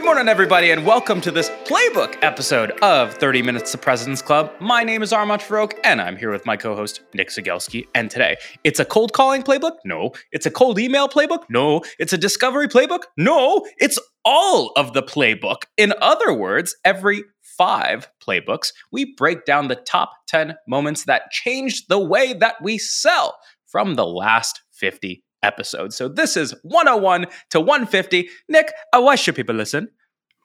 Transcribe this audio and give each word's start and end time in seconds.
Good 0.00 0.06
morning, 0.06 0.28
everybody, 0.28 0.70
and 0.70 0.86
welcome 0.86 1.20
to 1.20 1.30
this 1.30 1.50
playbook 1.66 2.16
episode 2.22 2.70
of 2.80 3.12
30 3.12 3.42
Minutes 3.42 3.70
to 3.72 3.78
President's 3.78 4.22
Club. 4.22 4.50
My 4.58 4.82
name 4.82 5.02
is 5.02 5.12
Armand 5.12 5.42
Farrokh, 5.42 5.74
and 5.84 6.00
I'm 6.00 6.16
here 6.16 6.30
with 6.30 6.46
my 6.46 6.56
co 6.56 6.74
host, 6.74 7.02
Nick 7.12 7.28
Cegelski. 7.28 7.86
And 7.94 8.10
today, 8.10 8.38
it's 8.64 8.80
a 8.80 8.86
cold 8.86 9.12
calling 9.12 9.42
playbook? 9.42 9.74
No. 9.84 10.12
It's 10.32 10.46
a 10.46 10.50
cold 10.50 10.78
email 10.78 11.06
playbook? 11.06 11.42
No. 11.50 11.82
It's 11.98 12.14
a 12.14 12.18
discovery 12.18 12.66
playbook? 12.66 13.02
No. 13.18 13.66
It's 13.76 13.98
all 14.24 14.72
of 14.74 14.94
the 14.94 15.02
playbook. 15.02 15.64
In 15.76 15.92
other 16.00 16.32
words, 16.32 16.74
every 16.82 17.22
five 17.42 18.08
playbooks, 18.26 18.72
we 18.90 19.14
break 19.14 19.44
down 19.44 19.68
the 19.68 19.76
top 19.76 20.12
10 20.28 20.56
moments 20.66 21.04
that 21.04 21.30
changed 21.30 21.90
the 21.90 22.00
way 22.00 22.32
that 22.32 22.54
we 22.62 22.78
sell 22.78 23.36
from 23.66 23.96
the 23.96 24.06
last 24.06 24.62
50 24.72 25.22
episode. 25.42 25.92
So 25.92 26.08
this 26.08 26.36
is 26.36 26.54
101 26.62 27.26
to 27.50 27.60
150. 27.60 28.28
Nick, 28.48 28.72
uh, 28.92 29.00
why 29.00 29.14
should 29.14 29.36
people 29.36 29.54
listen? 29.54 29.88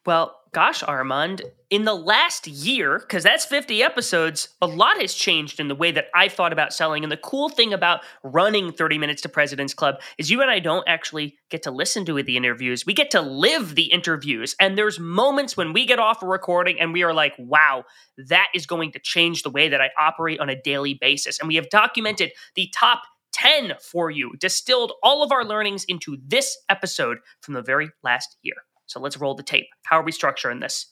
Well, 0.06 0.40
gosh, 0.56 0.84
Armand, 0.84 1.42
in 1.70 1.84
the 1.84 1.96
last 1.96 2.48
year, 2.48 3.00
because 3.00 3.24
that's 3.24 3.44
50 3.44 3.82
episodes, 3.82 4.50
a 4.62 4.68
lot 4.68 5.02
has 5.02 5.14
changed 5.14 5.60
in 5.60 5.68
the 5.68 5.76
way 5.76 5.92
that 5.92 6.06
I've 6.14 6.32
thought 6.32 6.54
about 6.54 6.74
selling. 6.74 7.04
And 7.04 7.12
the 7.12 7.18
cool 7.18 7.50
thing 7.50 7.74
about 7.74 8.02
running 8.24 8.72
30 8.72 9.00
Minutes 9.00 9.24
to 9.24 9.30
President's 9.30 9.74
Club 9.74 9.96
is 10.18 10.30
you 10.30 10.42
and 10.42 10.50
I 10.50 10.60
don't 10.60 10.88
actually 10.88 11.36
get 11.50 11.64
to 11.64 11.72
listen 11.72 12.06
to 12.06 12.22
the 12.22 12.38
interviews. 12.38 12.86
We 12.86 12.94
get 12.94 13.12
to 13.12 13.22
live 13.22 13.76
the 13.76 13.92
interviews. 13.92 14.56
And 14.60 14.78
there's 14.78 15.00
moments 15.00 15.58
when 15.58 15.74
we 15.74 15.86
get 15.86 16.00
off 16.00 16.24
a 16.24 16.28
recording 16.28 16.80
and 16.80 16.94
we 16.94 17.04
are 17.04 17.14
like, 17.14 17.34
wow, 17.38 17.84
that 18.18 18.48
is 18.54 18.66
going 18.66 18.92
to 18.94 19.00
change 19.00 19.42
the 19.42 19.50
way 19.50 19.68
that 19.68 19.82
I 19.82 19.90
operate 20.00 20.40
on 20.40 20.50
a 20.50 20.62
daily 20.62 20.94
basis. 20.94 21.40
And 21.40 21.48
we 21.50 21.56
have 21.56 21.70
documented 21.70 22.32
the 22.56 22.72
top 22.74 23.02
10 23.36 23.74
for 23.82 24.10
you, 24.10 24.32
distilled 24.40 24.94
all 25.04 25.22
of 25.22 25.32
our 25.32 25.44
learnings 25.44 25.84
into 25.86 26.18
this 26.26 26.58
episode 26.70 27.18
from 27.42 27.54
the 27.54 27.62
very 27.62 27.90
last 28.02 28.38
year. 28.42 28.56
So 28.86 29.02
let's 29.02 29.18
roll 29.18 29.36
the 29.36 29.44
tape. 29.44 29.68
How 29.84 30.00
are 30.00 30.04
we 30.04 30.14
structuring 30.14 30.62
this? 30.62 30.88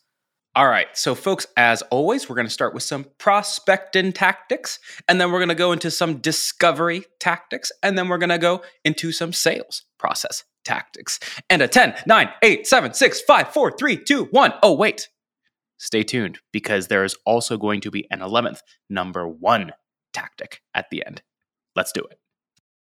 All 0.55 0.67
right. 0.67 0.88
So, 0.94 1.16
folks, 1.16 1.47
as 1.58 1.81
always, 1.83 2.30
we're 2.30 2.35
going 2.35 2.47
to 2.47 2.53
start 2.53 2.73
with 2.73 2.83
some 2.83 3.05
prospecting 3.17 4.11
tactics, 4.11 4.77
and 5.08 5.19
then 5.19 5.31
we're 5.31 5.39
going 5.39 5.50
to 5.50 5.55
go 5.55 5.72
into 5.72 5.89
some 5.89 6.17
discovery 6.17 7.05
tactics, 7.19 7.72
and 7.81 7.97
then 7.97 8.08
we're 8.08 8.19
going 8.19 8.30
to 8.30 8.38
go 8.38 8.61
into 8.83 9.11
some 9.11 9.33
sales 9.33 9.85
process 9.97 10.44
tactics. 10.66 11.19
And 11.50 11.61
a 11.61 11.67
10, 11.67 11.95
9, 12.05 12.30
8, 12.44 12.67
7, 12.67 12.94
6, 12.94 13.22
5, 13.22 13.53
4, 13.53 13.72
3, 13.72 13.97
2, 13.97 14.25
1. 14.25 14.53
Oh, 14.61 14.73
wait. 14.73 15.07
Stay 15.78 16.03
tuned 16.03 16.39
because 16.52 16.88
there 16.88 17.03
is 17.03 17.16
also 17.25 17.57
going 17.57 17.81
to 17.81 17.89
be 17.89 18.05
an 18.11 18.19
11th 18.19 18.59
number 18.89 19.28
one 19.28 19.72
tactic 20.13 20.61
at 20.75 20.89
the 20.91 21.05
end. 21.05 21.23
Let's 21.75 21.91
do 21.91 22.02
it. 22.02 22.19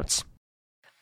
notes. 0.00 0.24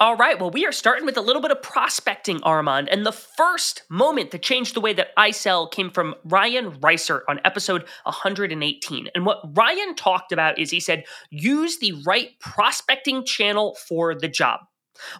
All 0.01 0.17
right, 0.17 0.39
well, 0.39 0.51
we 0.51 0.65
are 0.65 0.73
starting 0.73 1.05
with 1.05 1.17
a 1.17 1.21
little 1.21 1.43
bit 1.43 1.51
of 1.51 1.61
prospecting, 1.61 2.41
Armand. 2.45 2.89
And 2.89 3.05
the 3.05 3.13
first 3.13 3.83
moment 3.91 4.31
that 4.31 4.43
changed 4.43 4.75
the 4.75 4.81
way 4.81 4.93
that 4.93 5.09
I 5.17 5.33
sell 5.33 5.67
came 5.67 5.91
from 5.91 6.15
Ryan 6.25 6.71
Reisert 6.81 7.23
on 7.29 7.41
episode 7.45 7.83
118. 8.05 9.09
And 9.15 9.27
what 9.27 9.43
Ryan 9.57 9.97
talked 9.97 10.31
about 10.31 10.59
is 10.61 10.71
he 10.71 10.79
said, 10.79 11.05
use 11.31 11.79
the 11.79 12.01
right 12.07 12.31
prospecting 12.39 13.25
channel 13.25 13.77
for 13.89 14.15
the 14.15 14.29
job. 14.29 14.61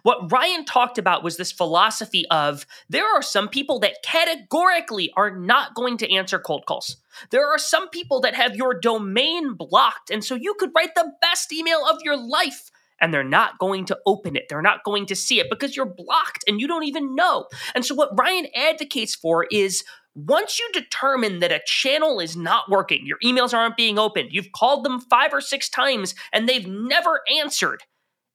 What 0.03 0.31
Ryan 0.31 0.65
talked 0.65 0.97
about 0.97 1.23
was 1.23 1.37
this 1.37 1.51
philosophy 1.51 2.25
of 2.29 2.65
there 2.89 3.07
are 3.07 3.21
some 3.21 3.47
people 3.49 3.79
that 3.79 4.03
categorically 4.03 5.11
are 5.15 5.37
not 5.37 5.73
going 5.73 5.97
to 5.97 6.13
answer 6.13 6.39
cold 6.39 6.65
calls. 6.65 6.97
There 7.31 7.47
are 7.47 7.57
some 7.57 7.89
people 7.89 8.21
that 8.21 8.35
have 8.35 8.55
your 8.55 8.79
domain 8.79 9.55
blocked. 9.55 10.09
And 10.09 10.23
so 10.23 10.35
you 10.35 10.55
could 10.57 10.71
write 10.75 10.95
the 10.95 11.11
best 11.21 11.51
email 11.51 11.85
of 11.85 11.99
your 12.03 12.17
life 12.17 12.68
and 13.01 13.13
they're 13.13 13.23
not 13.23 13.59
going 13.59 13.85
to 13.85 13.97
open 14.05 14.35
it. 14.35 14.45
They're 14.49 14.61
not 14.61 14.83
going 14.83 15.05
to 15.07 15.15
see 15.15 15.39
it 15.39 15.47
because 15.49 15.75
you're 15.75 15.85
blocked 15.85 16.43
and 16.47 16.59
you 16.59 16.67
don't 16.67 16.85
even 16.85 17.15
know. 17.15 17.47
And 17.75 17.85
so, 17.85 17.95
what 17.95 18.17
Ryan 18.17 18.47
advocates 18.55 19.15
for 19.15 19.45
is 19.51 19.83
once 20.15 20.59
you 20.59 20.69
determine 20.73 21.39
that 21.39 21.51
a 21.51 21.61
channel 21.65 22.19
is 22.19 22.35
not 22.35 22.69
working, 22.69 23.05
your 23.05 23.19
emails 23.23 23.53
aren't 23.53 23.77
being 23.77 23.97
opened, 23.97 24.29
you've 24.31 24.51
called 24.51 24.83
them 24.83 24.99
five 24.99 25.33
or 25.33 25.41
six 25.41 25.69
times 25.69 26.15
and 26.33 26.47
they've 26.47 26.67
never 26.67 27.21
answered, 27.39 27.83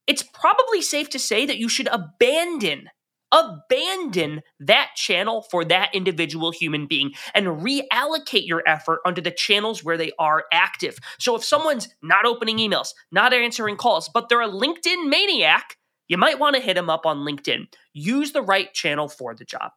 it's 0.06 0.22
probably 0.22 0.82
safe 0.82 1.10
to 1.10 1.18
say 1.18 1.46
that 1.46 1.58
you 1.58 1.68
should 1.68 1.88
abandon 1.88 2.88
abandon 3.34 4.42
that 4.60 4.90
channel 4.94 5.42
for 5.50 5.64
that 5.64 5.92
individual 5.92 6.52
human 6.52 6.86
being 6.86 7.12
and 7.34 7.46
reallocate 7.46 8.46
your 8.46 8.62
effort 8.66 9.00
onto 9.04 9.20
the 9.20 9.32
channels 9.32 9.82
where 9.82 9.96
they 9.96 10.12
are 10.18 10.44
active. 10.52 10.98
So 11.18 11.34
if 11.34 11.44
someone's 11.44 11.88
not 12.00 12.26
opening 12.26 12.58
emails, 12.58 12.90
not 13.10 13.34
answering 13.34 13.76
calls, 13.76 14.08
but 14.08 14.28
they're 14.28 14.40
a 14.40 14.48
LinkedIn 14.48 15.08
maniac, 15.08 15.76
you 16.06 16.16
might 16.16 16.38
want 16.38 16.54
to 16.54 16.62
hit 16.62 16.74
them 16.74 16.88
up 16.88 17.06
on 17.06 17.18
LinkedIn. 17.18 17.66
Use 17.92 18.32
the 18.32 18.42
right 18.42 18.72
channel 18.72 19.08
for 19.08 19.34
the 19.34 19.44
job. 19.44 19.72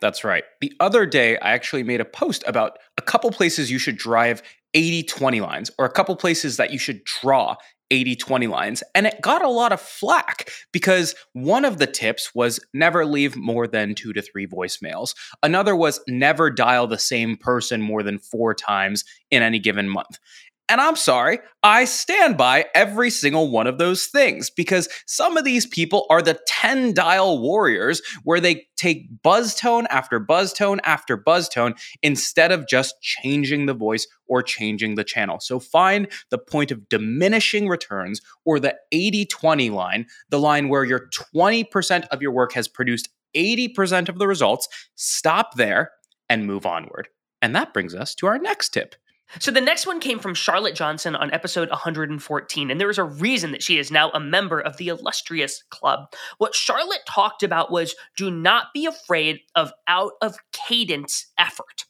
That's 0.00 0.24
right. 0.24 0.44
The 0.60 0.72
other 0.80 1.04
day, 1.04 1.36
I 1.38 1.52
actually 1.52 1.82
made 1.82 2.00
a 2.00 2.06
post 2.06 2.42
about 2.46 2.78
a 2.96 3.02
couple 3.02 3.30
places 3.32 3.70
you 3.70 3.78
should 3.78 3.96
drive 3.96 4.42
80 4.72 5.02
20 5.02 5.40
lines 5.40 5.70
or 5.78 5.84
a 5.84 5.90
couple 5.90 6.14
places 6.16 6.56
that 6.56 6.72
you 6.72 6.78
should 6.78 7.04
draw 7.04 7.56
80 7.90 8.16
20 8.16 8.46
lines. 8.46 8.82
And 8.94 9.06
it 9.06 9.20
got 9.20 9.42
a 9.42 9.48
lot 9.48 9.72
of 9.72 9.80
flack 9.80 10.50
because 10.72 11.14
one 11.32 11.64
of 11.64 11.78
the 11.78 11.86
tips 11.86 12.34
was 12.34 12.60
never 12.72 13.04
leave 13.04 13.36
more 13.36 13.66
than 13.66 13.94
two 13.94 14.12
to 14.12 14.22
three 14.22 14.46
voicemails. 14.46 15.14
Another 15.42 15.74
was 15.74 16.00
never 16.08 16.50
dial 16.50 16.86
the 16.86 16.98
same 16.98 17.36
person 17.36 17.80
more 17.80 18.02
than 18.02 18.18
four 18.18 18.54
times 18.54 19.04
in 19.30 19.42
any 19.42 19.58
given 19.58 19.88
month. 19.88 20.18
And 20.70 20.80
I'm 20.80 20.94
sorry, 20.94 21.40
I 21.64 21.84
stand 21.84 22.36
by 22.36 22.66
every 22.76 23.10
single 23.10 23.50
one 23.50 23.66
of 23.66 23.78
those 23.78 24.06
things 24.06 24.50
because 24.50 24.88
some 25.04 25.36
of 25.36 25.44
these 25.44 25.66
people 25.66 26.06
are 26.08 26.22
the 26.22 26.38
10 26.46 26.94
dial 26.94 27.40
warriors 27.40 28.00
where 28.22 28.38
they 28.38 28.68
take 28.76 29.08
buzz 29.24 29.56
tone 29.56 29.88
after 29.90 30.20
buzz 30.20 30.52
tone 30.52 30.80
after 30.84 31.16
buzz 31.16 31.48
tone 31.48 31.74
instead 32.04 32.52
of 32.52 32.68
just 32.68 32.94
changing 33.02 33.66
the 33.66 33.74
voice 33.74 34.06
or 34.28 34.44
changing 34.44 34.94
the 34.94 35.02
channel. 35.02 35.40
So 35.40 35.58
find 35.58 36.06
the 36.30 36.38
point 36.38 36.70
of 36.70 36.88
diminishing 36.88 37.66
returns 37.66 38.20
or 38.44 38.60
the 38.60 38.76
80 38.92 39.26
20 39.26 39.70
line, 39.70 40.06
the 40.28 40.38
line 40.38 40.68
where 40.68 40.84
your 40.84 41.10
20% 41.34 42.06
of 42.12 42.22
your 42.22 42.30
work 42.30 42.52
has 42.52 42.68
produced 42.68 43.08
80% 43.36 44.08
of 44.08 44.20
the 44.20 44.28
results. 44.28 44.68
Stop 44.94 45.56
there 45.56 45.90
and 46.28 46.46
move 46.46 46.64
onward. 46.64 47.08
And 47.42 47.56
that 47.56 47.74
brings 47.74 47.92
us 47.92 48.14
to 48.16 48.28
our 48.28 48.38
next 48.38 48.68
tip. 48.68 48.94
So 49.38 49.52
the 49.52 49.60
next 49.60 49.86
one 49.86 50.00
came 50.00 50.18
from 50.18 50.34
Charly 50.34 50.72
Johnson 50.72 51.14
on 51.14 51.32
episode 51.32 51.70
114, 51.70 52.70
and 52.70 52.80
there 52.80 52.90
is 52.90 52.98
a 52.98 53.04
reason 53.04 53.52
that 53.52 53.62
she 53.62 53.78
is 53.78 53.90
now 53.90 54.10
a 54.10 54.18
member 54.18 54.60
of 54.60 54.76
the 54.76 54.88
illustrious 54.88 55.62
club. 55.70 56.12
What 56.38 56.54
Charlotte 56.54 57.02
talked 57.08 57.44
about 57.44 57.70
was 57.70 57.94
do 58.16 58.30
not 58.30 58.66
be 58.74 58.86
afraid 58.86 59.40
of 59.54 59.72
out 59.86 60.12
of 60.20 60.36
cadence 60.52 61.26
effort. 61.38 61.84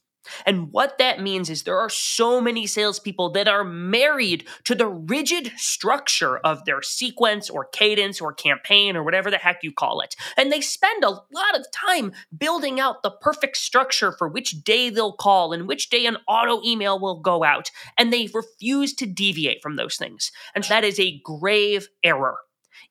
And 0.47 0.73
what 0.73 0.99
that 0.99 1.21
means 1.21 1.51
is 1.51 1.63
there 1.63 1.79
are 1.79 1.89
so 1.89 2.41
many 2.41 2.67
salespeople 2.67 3.31
that 3.33 3.49
are 3.49 3.65
married 3.65 4.47
to 4.65 4.75
the 4.75 4.87
rigid 4.87 5.53
structure 5.57 6.39
of 6.39 6.65
their 6.65 6.83
sequence 6.83 7.51
or 7.51 7.65
cadence 7.67 8.21
or 8.21 8.33
campaign 8.33 8.97
or 8.97 9.03
whatever 9.03 9.31
the 9.31 9.39
heck 9.39 9.63
you 9.63 9.73
call 9.73 10.01
it. 10.01 10.17
And 10.37 10.53
they 10.53 10.61
spend 10.61 11.05
a 11.05 11.11
lot 11.11 11.59
of 11.59 11.71
time 11.73 12.13
building 12.37 12.81
out 12.81 13.03
the 13.03 13.11
perfect 13.11 13.57
structure 13.57 14.13
for 14.13 14.29
which 14.29 14.63
day 14.63 14.91
they'll 14.91 15.13
call 15.13 15.53
and 15.53 15.67
which 15.67 15.91
day 15.91 16.07
an 16.07 16.19
auto 16.29 16.63
email 16.65 16.99
will 16.99 17.21
go 17.21 17.45
out. 17.45 17.71
And 17.97 18.13
they 18.13 18.29
refuse 18.33 18.95
to 18.95 19.07
deviate 19.07 19.63
from 19.63 19.77
those 19.77 19.97
things. 19.97 20.33
And 20.55 20.65
that 20.65 20.85
is 20.85 20.99
a 20.99 21.21
grave 21.25 21.89
error. 22.03 22.39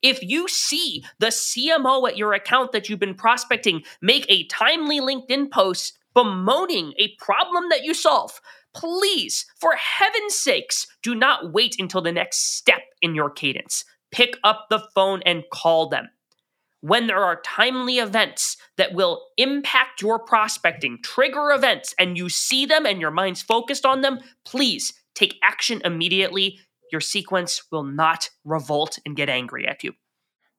If 0.01 0.23
you 0.23 0.47
see 0.47 1.03
the 1.19 1.27
CMO 1.27 2.07
at 2.07 2.17
your 2.17 2.33
account 2.33 2.71
that 2.71 2.89
you've 2.89 2.99
been 2.99 3.15
prospecting 3.15 3.83
make 4.01 4.25
a 4.29 4.45
timely 4.45 4.99
LinkedIn 4.99 5.51
post 5.51 5.98
bemoaning 6.19 6.93
a 6.97 7.15
problem 7.17 7.69
that 7.69 7.85
you 7.85 7.93
solve, 7.93 8.41
please, 8.75 9.45
for 9.57 9.71
heaven's 9.75 10.35
sakes, 10.35 10.85
do 11.01 11.15
not 11.15 11.53
wait 11.53 11.77
until 11.79 12.01
the 12.01 12.11
next 12.11 12.57
step 12.57 12.81
in 13.01 13.15
your 13.15 13.29
cadence. 13.29 13.85
Pick 14.11 14.37
up 14.43 14.65
the 14.69 14.83
phone 14.93 15.21
and 15.25 15.45
call 15.53 15.87
them. 15.87 16.09
When 16.81 17.07
there 17.07 17.23
are 17.23 17.41
timely 17.41 17.99
events 17.99 18.57
that 18.75 18.93
will 18.93 19.27
impact 19.37 20.01
your 20.01 20.19
prospecting, 20.19 20.99
trigger 21.01 21.51
events, 21.51 21.95
and 21.97 22.17
you 22.17 22.27
see 22.27 22.65
them 22.65 22.85
and 22.85 22.99
your 22.99 23.11
mind's 23.11 23.41
focused 23.41 23.85
on 23.85 24.01
them, 24.01 24.19
please 24.43 24.93
take 25.15 25.37
action 25.41 25.81
immediately. 25.85 26.59
Your 26.91 27.01
sequence 27.01 27.63
will 27.71 27.83
not 27.83 28.29
revolt 28.43 28.99
and 29.05 29.15
get 29.15 29.29
angry 29.29 29.65
at 29.65 29.85
you 29.85 29.93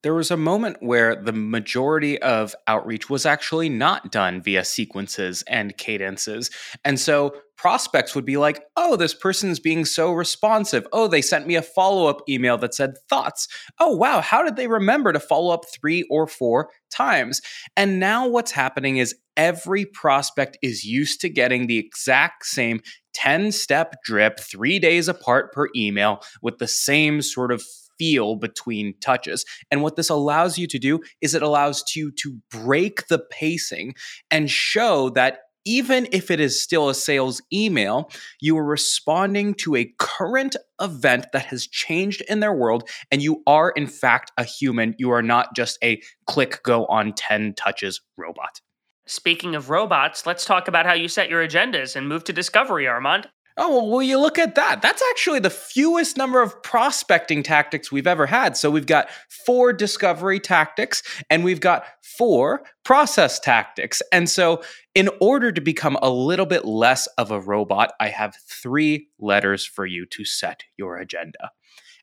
there 0.02 0.14
was 0.14 0.30
a 0.30 0.36
moment 0.36 0.78
where 0.80 1.14
the 1.14 1.32
majority 1.32 2.20
of 2.22 2.54
outreach 2.66 3.10
was 3.10 3.26
actually 3.26 3.68
not 3.68 4.10
done 4.10 4.40
via 4.40 4.64
sequences 4.64 5.42
and 5.46 5.76
cadences. 5.76 6.50
And 6.84 6.98
so 6.98 7.34
prospects 7.56 8.14
would 8.14 8.24
be 8.24 8.38
like, 8.38 8.62
oh, 8.76 8.96
this 8.96 9.12
person's 9.12 9.60
being 9.60 9.84
so 9.84 10.12
responsive. 10.12 10.86
Oh, 10.94 11.08
they 11.08 11.20
sent 11.20 11.46
me 11.46 11.56
a 11.56 11.62
follow 11.62 12.06
up 12.06 12.22
email 12.26 12.56
that 12.58 12.74
said 12.74 12.94
thoughts. 13.10 13.46
Oh, 13.78 13.94
wow, 13.94 14.22
how 14.22 14.42
did 14.42 14.56
they 14.56 14.66
remember 14.66 15.12
to 15.12 15.20
follow 15.20 15.52
up 15.52 15.64
three 15.68 16.04
or 16.10 16.26
four 16.26 16.70
times? 16.90 17.42
And 17.76 18.00
now 18.00 18.26
what's 18.26 18.52
happening 18.52 18.96
is 18.96 19.14
every 19.36 19.84
prospect 19.84 20.56
is 20.62 20.84
used 20.84 21.20
to 21.20 21.28
getting 21.28 21.66
the 21.66 21.78
exact 21.78 22.46
same 22.46 22.80
10 23.12 23.52
step 23.52 23.96
drip 24.04 24.40
three 24.40 24.78
days 24.78 25.08
apart 25.08 25.52
per 25.52 25.68
email 25.76 26.22
with 26.40 26.58
the 26.58 26.68
same 26.68 27.20
sort 27.20 27.52
of 27.52 27.62
feel 28.00 28.34
between 28.36 28.94
touches. 29.00 29.44
And 29.70 29.82
what 29.82 29.96
this 29.96 30.08
allows 30.08 30.56
you 30.56 30.66
to 30.68 30.78
do 30.78 31.00
is 31.20 31.34
it 31.34 31.42
allows 31.42 31.84
you 31.94 32.10
to 32.12 32.38
break 32.50 33.08
the 33.08 33.18
pacing 33.18 33.94
and 34.30 34.50
show 34.50 35.10
that 35.10 35.40
even 35.66 36.08
if 36.10 36.30
it 36.30 36.40
is 36.40 36.62
still 36.62 36.88
a 36.88 36.94
sales 36.94 37.42
email, 37.52 38.10
you 38.40 38.56
are 38.56 38.64
responding 38.64 39.52
to 39.52 39.76
a 39.76 39.92
current 39.98 40.56
event 40.80 41.26
that 41.34 41.44
has 41.44 41.66
changed 41.66 42.22
in 42.30 42.40
their 42.40 42.54
world, 42.54 42.88
and 43.10 43.20
you 43.20 43.42
are, 43.46 43.68
in 43.76 43.86
fact, 43.86 44.32
a 44.38 44.44
human. 44.44 44.94
You 44.96 45.10
are 45.10 45.20
not 45.20 45.54
just 45.54 45.76
a 45.84 46.00
click 46.26 46.62
go 46.62 46.86
on 46.86 47.12
10 47.12 47.52
touches 47.52 48.00
robot. 48.16 48.62
Speaking 49.06 49.54
of 49.54 49.68
robots, 49.68 50.24
let's 50.24 50.46
talk 50.46 50.66
about 50.66 50.86
how 50.86 50.94
you 50.94 51.08
set 51.08 51.28
your 51.28 51.46
agendas 51.46 51.94
and 51.94 52.08
move 52.08 52.24
to 52.24 52.32
discovery, 52.32 52.88
Armand. 52.88 53.28
Oh, 53.56 53.68
well, 53.76 53.90
will 53.90 54.02
you 54.02 54.18
look 54.18 54.38
at 54.38 54.54
that? 54.54 54.80
That's 54.80 55.02
actually 55.10 55.40
the 55.40 55.50
fewest 55.50 56.16
number 56.16 56.40
of 56.40 56.62
prospecting 56.62 57.42
tactics 57.42 57.90
we've 57.90 58.06
ever 58.06 58.26
had. 58.26 58.56
So 58.56 58.70
we've 58.70 58.86
got 58.86 59.10
four 59.28 59.72
discovery 59.72 60.40
tactics 60.40 61.02
and 61.28 61.44
we've 61.44 61.60
got 61.60 61.84
four 62.02 62.62
process 62.84 63.38
tactics. 63.40 64.02
And 64.12 64.28
so, 64.28 64.62
in 64.94 65.08
order 65.20 65.52
to 65.52 65.60
become 65.60 65.96
a 66.02 66.10
little 66.10 66.46
bit 66.46 66.64
less 66.64 67.06
of 67.18 67.30
a 67.30 67.40
robot, 67.40 67.92
I 68.00 68.08
have 68.08 68.36
three 68.48 69.08
letters 69.18 69.64
for 69.64 69.86
you 69.86 70.04
to 70.06 70.24
set 70.24 70.64
your 70.76 70.96
agenda. 70.96 71.50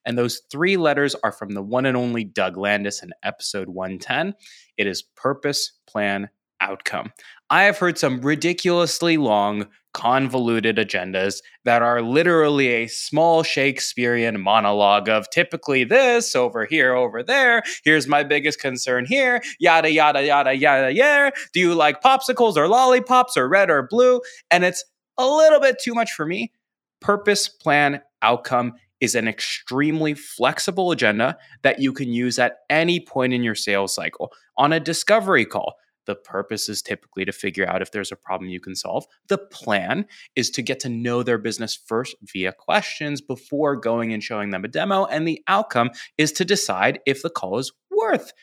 And 0.06 0.18
those 0.18 0.42
three 0.50 0.78
letters 0.78 1.16
are 1.24 1.34
from 1.34 1.50
the 1.50 1.62
one 1.62 1.86
and 1.86 1.98
only 1.98 2.24
Doug 2.24 2.56
Landis 2.56 3.04
in 3.04 3.12
episode 3.24 3.68
110. 3.68 4.36
It 4.78 4.88
is 4.88 5.02
purpose, 5.02 5.74
plan, 5.86 6.30
outcome. 6.68 7.14
I 7.50 7.64
have 7.64 7.78
heard 7.78 7.98
some 7.98 8.22
ridiculously 8.22 9.18
long, 9.18 9.68
convoluted 9.94 10.78
agendas 10.78 11.42
that 11.66 11.82
are 11.82 12.02
literally 12.02 12.68
a 12.68 12.88
small 12.88 13.42
Shakespearean 13.42 14.40
monologue 14.40 15.10
of 15.10 15.30
typically 15.30 15.84
this 15.84 16.36
over 16.36 16.66
here, 16.66 16.94
over 16.94 17.24
there. 17.24 17.64
Here's 17.84 18.08
my 18.08 18.24
biggest 18.24 18.60
concern 18.60 19.06
here. 19.06 19.42
Yada, 19.60 19.92
yada, 19.92 20.24
yada, 20.24 20.54
yada, 20.54 20.92
yeah. 20.92 21.32
Do 21.54 21.60
you 21.60 21.74
like 21.74 22.02
popsicles 22.04 22.58
or 22.58 22.68
lollipops 22.68 23.38
or 23.38 23.48
red 23.48 23.70
or 23.70 23.88
blue? 23.90 24.22
And 24.52 24.64
it's 24.64 24.84
a 25.18 25.26
little 25.26 25.60
bit 25.60 25.80
too 25.82 25.96
much 25.96 26.12
for 26.12 26.26
me. 26.26 26.52
Purpose, 27.00 27.48
plan, 27.48 28.02
outcome 28.22 28.74
is 29.00 29.16
an 29.16 29.28
extremely 29.28 30.14
flexible 30.14 30.92
agenda 30.92 31.38
that 31.62 31.80
you 31.80 31.94
can 31.94 32.12
use 32.12 32.38
at 32.40 32.58
any 32.70 33.00
point 33.00 33.34
in 33.34 33.44
your 33.44 33.56
sales 33.56 33.94
cycle 33.94 34.32
on 34.58 34.74
a 34.74 34.80
discovery 34.80 35.46
call 35.46 35.76
the 36.08 36.16
purpose 36.16 36.68
is 36.68 36.82
typically 36.82 37.26
to 37.26 37.32
figure 37.32 37.68
out 37.68 37.84
if 37.84 37.92
there's 37.92 38.12
a 38.12 38.16
problem 38.16 38.50
you 38.50 38.60
can 38.60 38.76
solve. 38.76 39.06
The 39.28 39.38
plan 39.38 40.08
is 40.36 40.50
to 40.52 40.64
get 40.64 40.80
to 40.80 40.90
know 40.90 41.22
their 41.22 41.38
business 41.38 41.76
first 41.76 42.16
via 42.24 42.52
questions 42.52 43.22
before 43.22 43.76
going 43.76 44.12
and 44.12 44.24
showing 44.24 44.50
them 44.50 44.66
a 44.66 44.68
demo. 44.68 45.06
And 45.06 45.28
the 45.28 45.44
outcome 45.48 45.92
is 46.18 46.32
to 46.34 46.46
decide 46.46 47.00
if 47.06 47.22
the 47.22 47.30
call 47.30 47.60
is 47.60 47.72
worth 47.92 48.34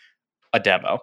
a 0.52 0.61
demo. 0.61 1.00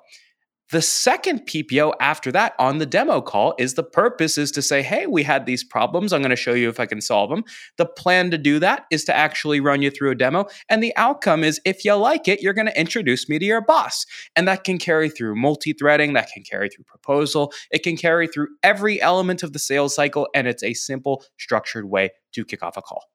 The 0.71 0.81
second 0.81 1.45
PPO 1.47 1.93
after 1.99 2.31
that 2.31 2.53
on 2.57 2.77
the 2.77 2.85
demo 2.85 3.19
call 3.19 3.53
is 3.59 3.73
the 3.73 3.83
purpose 3.83 4.37
is 4.37 4.51
to 4.51 4.61
say, 4.61 4.81
hey, 4.81 5.05
we 5.05 5.21
had 5.21 5.45
these 5.45 5.65
problems. 5.65 6.13
I'm 6.13 6.21
going 6.21 6.29
to 6.29 6.35
show 6.37 6.53
you 6.53 6.69
if 6.69 6.79
I 6.79 6.85
can 6.85 7.01
solve 7.01 7.29
them. 7.29 7.43
The 7.77 7.85
plan 7.85 8.31
to 8.31 8.37
do 8.37 8.57
that 8.59 8.85
is 8.89 9.03
to 9.05 9.15
actually 9.15 9.59
run 9.59 9.81
you 9.81 9.91
through 9.91 10.11
a 10.11 10.15
demo. 10.15 10.45
And 10.69 10.81
the 10.81 10.95
outcome 10.95 11.43
is 11.43 11.59
if 11.65 11.83
you 11.83 11.93
like 11.95 12.29
it, 12.29 12.41
you're 12.41 12.53
going 12.53 12.67
to 12.67 12.79
introduce 12.79 13.27
me 13.27 13.37
to 13.37 13.45
your 13.45 13.59
boss. 13.59 14.05
And 14.37 14.47
that 14.47 14.63
can 14.63 14.77
carry 14.77 15.09
through 15.09 15.35
multi 15.35 15.73
threading, 15.73 16.13
that 16.13 16.29
can 16.33 16.43
carry 16.43 16.69
through 16.69 16.85
proposal, 16.85 17.51
it 17.71 17.83
can 17.83 17.97
carry 17.97 18.27
through 18.27 18.47
every 18.63 19.01
element 19.01 19.43
of 19.43 19.51
the 19.51 19.59
sales 19.59 19.93
cycle. 19.93 20.29
And 20.33 20.47
it's 20.47 20.63
a 20.63 20.73
simple, 20.73 21.25
structured 21.37 21.89
way 21.89 22.11
to 22.31 22.45
kick 22.45 22.63
off 22.63 22.77
a 22.77 22.81
call. 22.81 23.10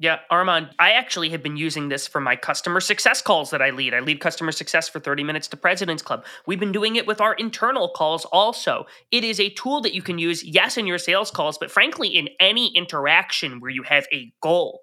Yeah, 0.00 0.18
Armand, 0.28 0.70
I 0.80 0.90
actually 0.92 1.30
have 1.30 1.42
been 1.42 1.56
using 1.56 1.88
this 1.88 2.08
for 2.08 2.20
my 2.20 2.34
customer 2.34 2.80
success 2.80 3.22
calls 3.22 3.50
that 3.50 3.62
I 3.62 3.70
lead. 3.70 3.94
I 3.94 4.00
lead 4.00 4.18
customer 4.18 4.50
success 4.50 4.88
for 4.88 4.98
30 4.98 5.22
Minutes 5.22 5.46
to 5.48 5.56
President's 5.56 6.02
Club. 6.02 6.24
We've 6.46 6.58
been 6.58 6.72
doing 6.72 6.96
it 6.96 7.06
with 7.06 7.20
our 7.20 7.34
internal 7.34 7.88
calls 7.90 8.24
also. 8.26 8.86
It 9.12 9.22
is 9.22 9.38
a 9.38 9.50
tool 9.50 9.80
that 9.82 9.94
you 9.94 10.02
can 10.02 10.18
use, 10.18 10.42
yes, 10.42 10.76
in 10.76 10.88
your 10.88 10.98
sales 10.98 11.30
calls, 11.30 11.58
but 11.58 11.70
frankly, 11.70 12.08
in 12.08 12.28
any 12.40 12.76
interaction 12.76 13.60
where 13.60 13.70
you 13.70 13.84
have 13.84 14.06
a 14.12 14.32
goal. 14.40 14.80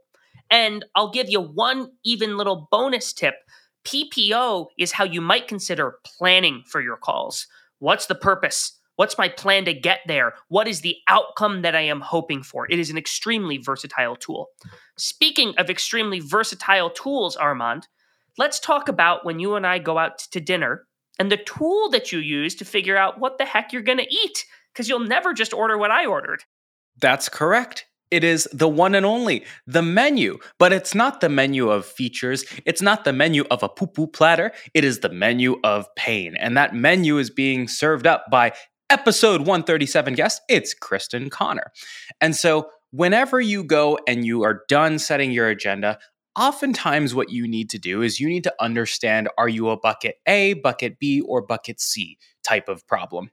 And 0.50 0.86
I'll 0.96 1.12
give 1.12 1.30
you 1.30 1.42
one 1.42 1.92
even 2.06 2.38
little 2.38 2.70
bonus 2.72 3.12
tip 3.12 3.36
PPO 3.84 4.68
is 4.80 4.94
how 4.94 5.04
you 5.04 5.20
might 5.20 5.48
consider 5.48 5.96
planning 6.06 6.64
for 6.68 6.82
your 6.82 6.98
calls. 6.98 7.48
What's 7.80 8.06
the 8.06 8.16
purpose? 8.16 8.80
What's 9.02 9.18
my 9.18 9.30
plan 9.30 9.66
to 9.66 9.74
get 9.74 10.02
there? 10.06 10.36
What 10.50 10.68
is 10.68 10.82
the 10.82 10.96
outcome 11.08 11.64
that 11.64 11.76
I 11.76 11.82
am 11.82 12.02
hoping 12.02 12.44
for? 12.44 12.72
It 12.72 12.78
is 12.78 12.92
an 12.92 13.00
extremely 13.00 13.58
versatile 13.58 14.16
tool. 14.16 14.50
Speaking 14.96 15.56
of 15.58 15.72
extremely 15.72 16.20
versatile 16.20 16.92
tools, 16.92 17.36
Armand, 17.36 17.88
let's 18.38 18.60
talk 18.60 18.88
about 18.88 19.26
when 19.26 19.40
you 19.40 19.56
and 19.56 19.66
I 19.66 19.80
go 19.80 19.98
out 19.98 20.20
to 20.20 20.40
dinner 20.40 20.86
and 21.18 21.32
the 21.32 21.38
tool 21.38 21.90
that 21.90 22.12
you 22.12 22.20
use 22.20 22.54
to 22.54 22.64
figure 22.64 22.96
out 22.96 23.20
what 23.20 23.40
the 23.40 23.46
heck 23.46 23.74
you're 23.74 23.82
going 23.82 23.98
to 23.98 24.14
eat, 24.14 24.46
because 24.72 24.88
you'll 24.88 25.00
never 25.00 25.34
just 25.34 25.52
order 25.52 25.80
what 25.80 25.90
I 25.90 26.06
ordered. 26.06 26.44
That's 27.00 27.28
correct. 27.28 27.88
It 28.12 28.26
is 28.26 28.48
the 28.52 28.68
one 28.68 28.94
and 28.94 29.06
only, 29.06 29.46
the 29.66 29.82
menu. 29.82 30.38
But 30.60 30.74
it's 30.74 30.94
not 30.94 31.22
the 31.22 31.30
menu 31.30 31.70
of 31.70 31.86
features. 31.86 32.44
It's 32.66 32.82
not 32.82 33.06
the 33.06 33.14
menu 33.14 33.46
of 33.50 33.64
a 33.64 33.70
poo 33.70 33.88
poo 33.88 34.06
platter. 34.06 34.52
It 34.74 34.84
is 34.84 35.00
the 35.00 35.10
menu 35.10 35.60
of 35.64 35.88
pain. 35.96 36.36
And 36.36 36.58
that 36.58 36.76
menu 36.76 37.18
is 37.18 37.30
being 37.30 37.70
served 37.70 38.06
up 38.06 38.26
by 38.30 38.52
episode 38.92 39.40
137 39.40 40.16
guest, 40.16 40.42
it's 40.50 40.76
Krysten 40.76 41.32
Conner. 41.32 41.72
And 42.20 42.36
so, 42.36 42.70
whenever 42.92 43.40
you 43.40 43.64
go 43.64 43.98
and 44.06 44.26
you 44.26 44.44
are 44.44 44.64
done 44.68 45.00
setting 45.00 45.32
your 45.32 45.48
agenda, 45.48 45.98
oftentimes 46.36 47.16
what 47.16 47.30
you 47.30 47.48
need 47.48 47.70
to 47.70 47.80
do 47.80 48.02
is 48.02 48.20
you 48.20 48.28
need 48.28 48.44
to 48.44 48.54
understand 48.60 49.30
are 49.38 49.48
you 49.48 49.70
a 49.70 49.80
bucket 49.80 50.16
A, 50.28 50.56
bucket 50.56 51.00
B, 51.00 51.22
or 51.22 51.42
bucket 51.42 51.80
C 51.80 52.18
type 52.44 52.68
of 52.68 52.86
problem. 52.86 53.32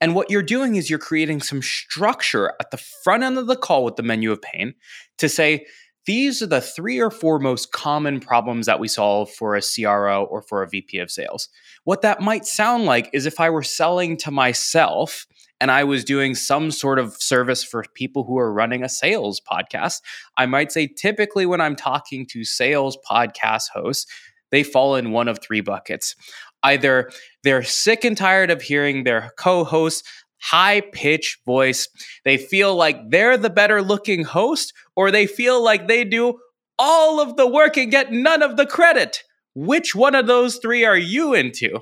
And 0.00 0.14
what 0.14 0.30
you're 0.30 0.42
doing 0.42 0.76
is 0.76 0.88
you're 0.88 1.00
creating 1.00 1.40
some 1.40 1.62
structure 1.62 2.52
at 2.60 2.70
the 2.70 2.76
front 2.76 3.24
end 3.24 3.38
of 3.38 3.48
the 3.48 3.56
call 3.56 3.84
with 3.84 3.96
the 3.96 4.02
menu 4.04 4.30
of 4.30 4.40
pain 4.40 4.74
to 5.18 5.28
say, 5.28 5.66
these 6.06 6.42
are 6.42 6.46
the 6.46 6.60
three 6.60 7.00
or 7.00 7.10
four 7.10 7.38
most 7.38 7.72
common 7.72 8.20
problems 8.20 8.66
that 8.66 8.80
we 8.80 8.88
solve 8.88 9.30
for 9.30 9.54
a 9.54 9.62
CRO 9.62 10.24
or 10.24 10.42
for 10.42 10.62
a 10.62 10.68
VP 10.68 10.98
of 10.98 11.10
sales. 11.10 11.48
What 11.84 12.02
that 12.02 12.20
might 12.20 12.44
sound 12.44 12.84
like 12.84 13.08
is 13.12 13.26
if 13.26 13.38
I 13.38 13.50
were 13.50 13.62
selling 13.62 14.16
to 14.18 14.30
myself 14.30 15.26
and 15.60 15.70
I 15.70 15.84
was 15.84 16.04
doing 16.04 16.34
some 16.34 16.72
sort 16.72 16.98
of 16.98 17.14
service 17.14 17.62
for 17.62 17.84
people 17.94 18.24
who 18.24 18.36
are 18.36 18.52
running 18.52 18.82
a 18.82 18.88
sales 18.88 19.40
podcast, 19.40 20.00
I 20.36 20.46
might 20.46 20.72
say 20.72 20.88
typically 20.88 21.46
when 21.46 21.60
I'm 21.60 21.76
talking 21.76 22.26
to 22.30 22.44
sales 22.44 22.98
podcast 23.08 23.68
hosts, 23.72 24.10
they 24.50 24.64
fall 24.64 24.96
in 24.96 25.12
one 25.12 25.28
of 25.28 25.38
three 25.40 25.60
buckets. 25.60 26.16
Either 26.64 27.10
they're 27.42 27.62
sick 27.62 28.04
and 28.04 28.16
tired 28.16 28.50
of 28.50 28.62
hearing 28.62 29.04
their 29.04 29.32
co 29.36 29.64
hosts 29.64 30.02
high 30.42 30.80
pitched 30.80 31.44
voice. 31.44 31.88
They 32.24 32.36
feel 32.36 32.74
like 32.74 33.10
they're 33.10 33.38
the 33.38 33.50
better 33.50 33.80
looking 33.80 34.24
host, 34.24 34.72
or 34.96 35.10
they 35.10 35.26
feel 35.26 35.62
like 35.62 35.88
they 35.88 36.04
do 36.04 36.38
all 36.78 37.20
of 37.20 37.36
the 37.36 37.46
work 37.46 37.76
and 37.76 37.90
get 37.90 38.12
none 38.12 38.42
of 38.42 38.56
the 38.56 38.66
credit. 38.66 39.22
Which 39.54 39.94
one 39.94 40.14
of 40.14 40.26
those 40.26 40.56
three 40.56 40.84
are 40.84 40.96
you 40.96 41.34
into? 41.34 41.80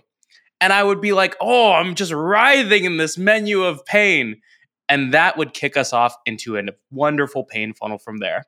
And 0.60 0.72
I 0.72 0.82
would 0.82 1.00
be 1.00 1.12
like, 1.12 1.36
oh, 1.40 1.72
I'm 1.72 1.94
just 1.94 2.12
writhing 2.12 2.84
in 2.84 2.98
this 2.98 3.16
menu 3.16 3.62
of 3.62 3.84
pain. 3.86 4.40
And 4.88 5.14
that 5.14 5.38
would 5.38 5.54
kick 5.54 5.76
us 5.76 5.92
off 5.92 6.14
into 6.26 6.58
a 6.58 6.62
wonderful 6.90 7.44
pain 7.44 7.72
funnel 7.72 7.98
from 7.98 8.18
there. 8.18 8.44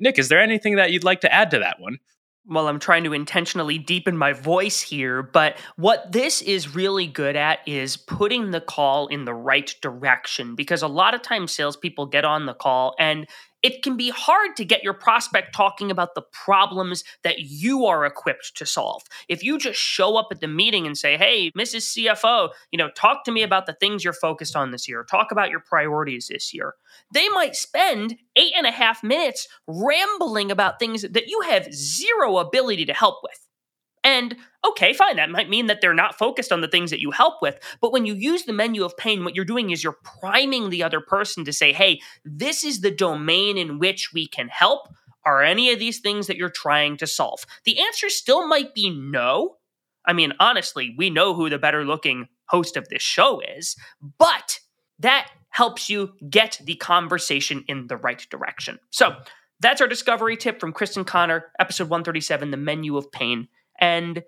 Nick, 0.00 0.18
is 0.18 0.28
there 0.28 0.40
anything 0.40 0.76
that 0.76 0.92
you'd 0.92 1.04
like 1.04 1.20
to 1.20 1.32
add 1.32 1.50
to 1.50 1.58
that 1.58 1.80
one? 1.80 1.98
Well, 2.48 2.66
I'm 2.66 2.78
trying 2.78 3.04
to 3.04 3.12
intentionally 3.12 3.76
deepen 3.78 4.16
my 4.16 4.32
voice 4.32 4.80
here, 4.80 5.22
but 5.22 5.58
what 5.76 6.10
this 6.10 6.40
is 6.40 6.74
really 6.74 7.06
good 7.06 7.36
at 7.36 7.60
is 7.66 7.96
putting 7.96 8.50
the 8.50 8.60
call 8.60 9.06
in 9.08 9.26
the 9.26 9.34
right 9.34 9.74
direction 9.82 10.54
because 10.54 10.82
a 10.82 10.88
lot 10.88 11.14
of 11.14 11.20
times 11.20 11.52
salespeople 11.52 12.06
get 12.06 12.24
on 12.24 12.46
the 12.46 12.54
call 12.54 12.94
and 12.98 13.28
it 13.62 13.82
can 13.82 13.96
be 13.96 14.10
hard 14.10 14.56
to 14.56 14.64
get 14.64 14.84
your 14.84 14.94
prospect 14.94 15.54
talking 15.54 15.90
about 15.90 16.14
the 16.14 16.22
problems 16.32 17.04
that 17.24 17.40
you 17.40 17.86
are 17.86 18.04
equipped 18.04 18.56
to 18.56 18.66
solve. 18.66 19.02
If 19.28 19.42
you 19.42 19.58
just 19.58 19.78
show 19.78 20.16
up 20.16 20.28
at 20.30 20.40
the 20.40 20.48
meeting 20.48 20.86
and 20.86 20.96
say, 20.96 21.16
Hey, 21.16 21.50
Mrs. 21.58 21.96
CFO, 21.96 22.50
you 22.70 22.78
know, 22.78 22.90
talk 22.90 23.24
to 23.24 23.32
me 23.32 23.42
about 23.42 23.66
the 23.66 23.74
things 23.74 24.04
you're 24.04 24.12
focused 24.12 24.54
on 24.54 24.70
this 24.70 24.88
year, 24.88 25.04
talk 25.04 25.32
about 25.32 25.50
your 25.50 25.60
priorities 25.60 26.28
this 26.28 26.54
year, 26.54 26.74
they 27.12 27.28
might 27.30 27.56
spend 27.56 28.16
eight 28.36 28.52
and 28.56 28.66
a 28.66 28.70
half 28.70 29.02
minutes 29.02 29.48
rambling 29.66 30.50
about 30.50 30.78
things 30.78 31.02
that 31.02 31.26
you 31.26 31.40
have 31.42 31.72
zero 31.72 32.38
ability 32.38 32.84
to 32.86 32.94
help 32.94 33.16
with. 33.22 33.47
And 34.04 34.36
okay, 34.66 34.92
fine, 34.92 35.16
that 35.16 35.30
might 35.30 35.48
mean 35.48 35.66
that 35.66 35.80
they're 35.80 35.94
not 35.94 36.18
focused 36.18 36.52
on 36.52 36.60
the 36.60 36.68
things 36.68 36.90
that 36.90 37.00
you 37.00 37.10
help 37.10 37.42
with. 37.42 37.58
But 37.80 37.92
when 37.92 38.06
you 38.06 38.14
use 38.14 38.44
the 38.44 38.52
menu 38.52 38.84
of 38.84 38.96
pain, 38.96 39.24
what 39.24 39.34
you're 39.34 39.44
doing 39.44 39.70
is 39.70 39.82
you're 39.82 39.98
priming 40.20 40.70
the 40.70 40.82
other 40.82 41.00
person 41.00 41.44
to 41.44 41.52
say, 41.52 41.72
hey, 41.72 42.00
this 42.24 42.64
is 42.64 42.80
the 42.80 42.90
domain 42.90 43.58
in 43.58 43.78
which 43.78 44.12
we 44.12 44.26
can 44.26 44.48
help. 44.48 44.88
Are 45.24 45.42
any 45.42 45.72
of 45.72 45.78
these 45.78 46.00
things 46.00 46.26
that 46.26 46.36
you're 46.36 46.48
trying 46.48 46.96
to 46.98 47.06
solve? 47.06 47.44
The 47.64 47.80
answer 47.80 48.08
still 48.08 48.46
might 48.46 48.74
be 48.74 48.90
no. 48.90 49.56
I 50.06 50.12
mean, 50.14 50.32
honestly, 50.40 50.94
we 50.96 51.10
know 51.10 51.34
who 51.34 51.50
the 51.50 51.58
better 51.58 51.84
looking 51.84 52.28
host 52.46 52.76
of 52.76 52.88
this 52.88 53.02
show 53.02 53.40
is, 53.40 53.76
but 54.18 54.60
that 54.98 55.30
helps 55.50 55.90
you 55.90 56.12
get 56.30 56.60
the 56.64 56.76
conversation 56.76 57.64
in 57.68 57.88
the 57.88 57.96
right 57.96 58.26
direction. 58.30 58.78
So, 58.90 59.16
that's 59.60 59.80
our 59.80 59.88
discovery 59.88 60.36
tip 60.36 60.60
from 60.60 60.72
Krysten 60.72 61.04
Conner, 61.04 61.46
episode 61.58 61.88
137, 61.88 62.52
The 62.52 62.56
Menu 62.56 62.96
of 62.96 63.10
Pain. 63.10 63.48
And 63.78 64.22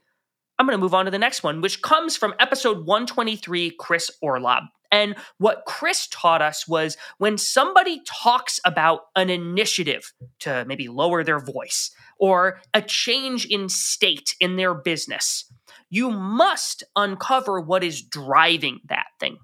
I'm 0.59 0.67
going 0.67 0.79
to 0.79 0.83
move 0.83 0.95
on 0.95 1.07
to 1.07 1.11
the 1.11 1.19
next 1.19 1.43
one, 1.43 1.63
which 1.63 1.81
comes 1.81 2.19
from 2.19 2.35
episode 2.39 2.87
123, 2.87 3.71
Chris 3.79 4.11
Orlob. 4.23 4.65
And 4.93 5.17
what 5.39 5.63
Chris 5.67 6.07
taught 6.09 6.43
us 6.43 6.67
was 6.67 6.97
when 7.19 7.39
somebody 7.39 8.03
talks 8.07 8.61
about 8.65 9.03
an 9.17 9.31
initiative 9.31 10.13
to 10.41 10.65
maybe 10.67 10.89
lower 10.89 11.25
their 11.25 11.39
voice 11.39 11.91
or 12.19 12.61
a 12.75 12.83
change 12.83 13.47
in 13.47 13.69
state 13.69 14.35
in 14.41 14.57
their 14.57 14.75
business, 14.75 15.51
you 15.89 16.11
must 16.11 16.85
uncover 16.97 17.61
what 17.61 17.85
is 17.85 18.03
driving 18.03 18.81
that 18.89 19.07
thing. 19.19 19.39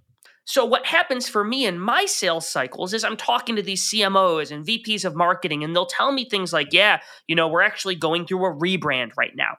So, 0.45 0.65
what 0.65 0.87
happens 0.87 1.29
for 1.29 1.43
me 1.43 1.67
in 1.67 1.81
my 1.81 2.05
sales 2.07 2.47
cycles 2.47 2.95
is 2.95 3.03
I'm 3.03 3.17
talking 3.17 3.57
to 3.57 3.63
these 3.63 3.91
CMOs 3.91 4.53
and 4.53 4.65
VPs 4.65 5.05
of 5.05 5.17
marketing, 5.17 5.65
and 5.65 5.75
they'll 5.75 5.87
tell 5.87 6.13
me 6.13 6.29
things 6.29 6.53
like, 6.53 6.73
Yeah, 6.73 7.01
you 7.27 7.35
know, 7.35 7.49
we're 7.49 7.63
actually 7.63 7.97
going 7.97 8.27
through 8.27 8.45
a 8.45 8.55
rebrand 8.55 9.13
right 9.17 9.35
now 9.35 9.57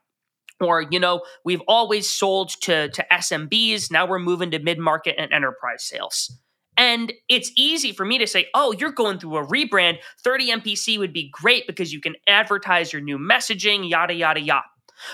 or 0.62 0.82
you 0.90 1.00
know 1.00 1.22
we've 1.44 1.62
always 1.68 2.10
sold 2.10 2.50
to 2.62 2.90
to 2.90 3.06
SMBs 3.12 3.92
now 3.92 4.06
we're 4.06 4.20
moving 4.20 4.52
to 4.52 4.60
mid-market 4.60 5.16
and 5.18 5.32
enterprise 5.32 5.84
sales. 5.84 6.32
And 6.80 7.12
it's 7.28 7.52
easy 7.58 7.92
for 7.92 8.06
me 8.06 8.18
to 8.20 8.28
say 8.28 8.48
oh 8.54 8.74
you're 8.74 8.92
going 8.92 9.20
through 9.20 9.38
a 9.38 9.48
rebrand. 9.48 9.98
30 10.24 10.52
MPC 10.52 10.98
would 10.98 11.14
be 11.14 11.30
great 11.32 11.68
because 11.68 11.94
you 11.94 12.02
can 12.02 12.16
advertise 12.28 12.94
your 12.94 13.02
new 13.02 13.18
messaging 13.18 13.90
yada 13.90 14.14
yada 14.14 14.42
yada. 14.42 14.66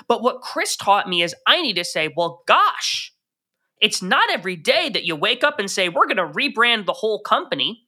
But 0.07 0.21
what 0.21 0.41
Chris 0.41 0.75
taught 0.77 1.09
me 1.09 1.23
is 1.23 1.35
I 1.47 1.61
need 1.61 1.75
to 1.75 1.85
say 1.85 2.09
well 2.15 2.43
gosh 2.47 3.13
it's 3.81 4.01
not 4.01 4.31
every 4.31 4.55
day 4.55 4.89
that 4.89 5.03
you 5.03 5.13
wake 5.13 5.43
up 5.43 5.59
and 5.59 5.69
say 5.69 5.89
we're 5.89 6.07
going 6.07 6.15
to 6.15 6.23
rebrand 6.23 6.85
the 6.85 6.93
whole 6.93 7.21
company 7.21 7.82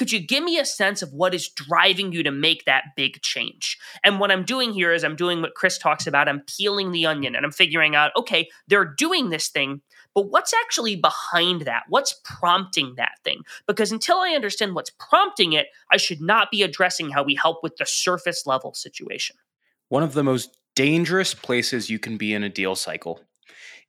could 0.00 0.12
you 0.12 0.18
give 0.18 0.42
me 0.42 0.58
a 0.58 0.64
sense 0.64 1.02
of 1.02 1.12
what 1.12 1.34
is 1.34 1.50
driving 1.50 2.10
you 2.10 2.22
to 2.22 2.30
make 2.30 2.64
that 2.64 2.84
big 2.96 3.20
change? 3.20 3.76
And 4.02 4.18
what 4.18 4.32
I'm 4.32 4.44
doing 4.46 4.72
here 4.72 4.94
is 4.94 5.04
I'm 5.04 5.14
doing 5.14 5.42
what 5.42 5.54
Chris 5.54 5.76
talks 5.76 6.06
about. 6.06 6.26
I'm 6.26 6.40
peeling 6.40 6.90
the 6.90 7.04
onion 7.04 7.36
and 7.36 7.44
I'm 7.44 7.52
figuring 7.52 7.94
out, 7.94 8.10
okay, 8.16 8.48
they're 8.66 8.94
doing 8.96 9.28
this 9.28 9.48
thing, 9.48 9.82
but 10.14 10.30
what's 10.30 10.54
actually 10.54 10.96
behind 10.96 11.66
that? 11.66 11.82
What's 11.90 12.18
prompting 12.24 12.94
that 12.96 13.18
thing? 13.24 13.42
Because 13.66 13.92
until 13.92 14.16
I 14.16 14.30
understand 14.30 14.74
what's 14.74 14.88
prompting 14.88 15.52
it, 15.52 15.66
I 15.92 15.98
should 15.98 16.22
not 16.22 16.50
be 16.50 16.62
addressing 16.62 17.10
how 17.10 17.22
we 17.22 17.34
help 17.34 17.58
with 17.62 17.76
the 17.76 17.84
surface 17.84 18.46
level 18.46 18.72
situation. 18.72 19.36
One 19.90 20.02
of 20.02 20.14
the 20.14 20.24
most 20.24 20.56
dangerous 20.74 21.34
places 21.34 21.90
you 21.90 21.98
can 21.98 22.16
be 22.16 22.32
in 22.32 22.42
a 22.42 22.48
deal 22.48 22.74
cycle 22.74 23.20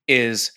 is 0.09 0.51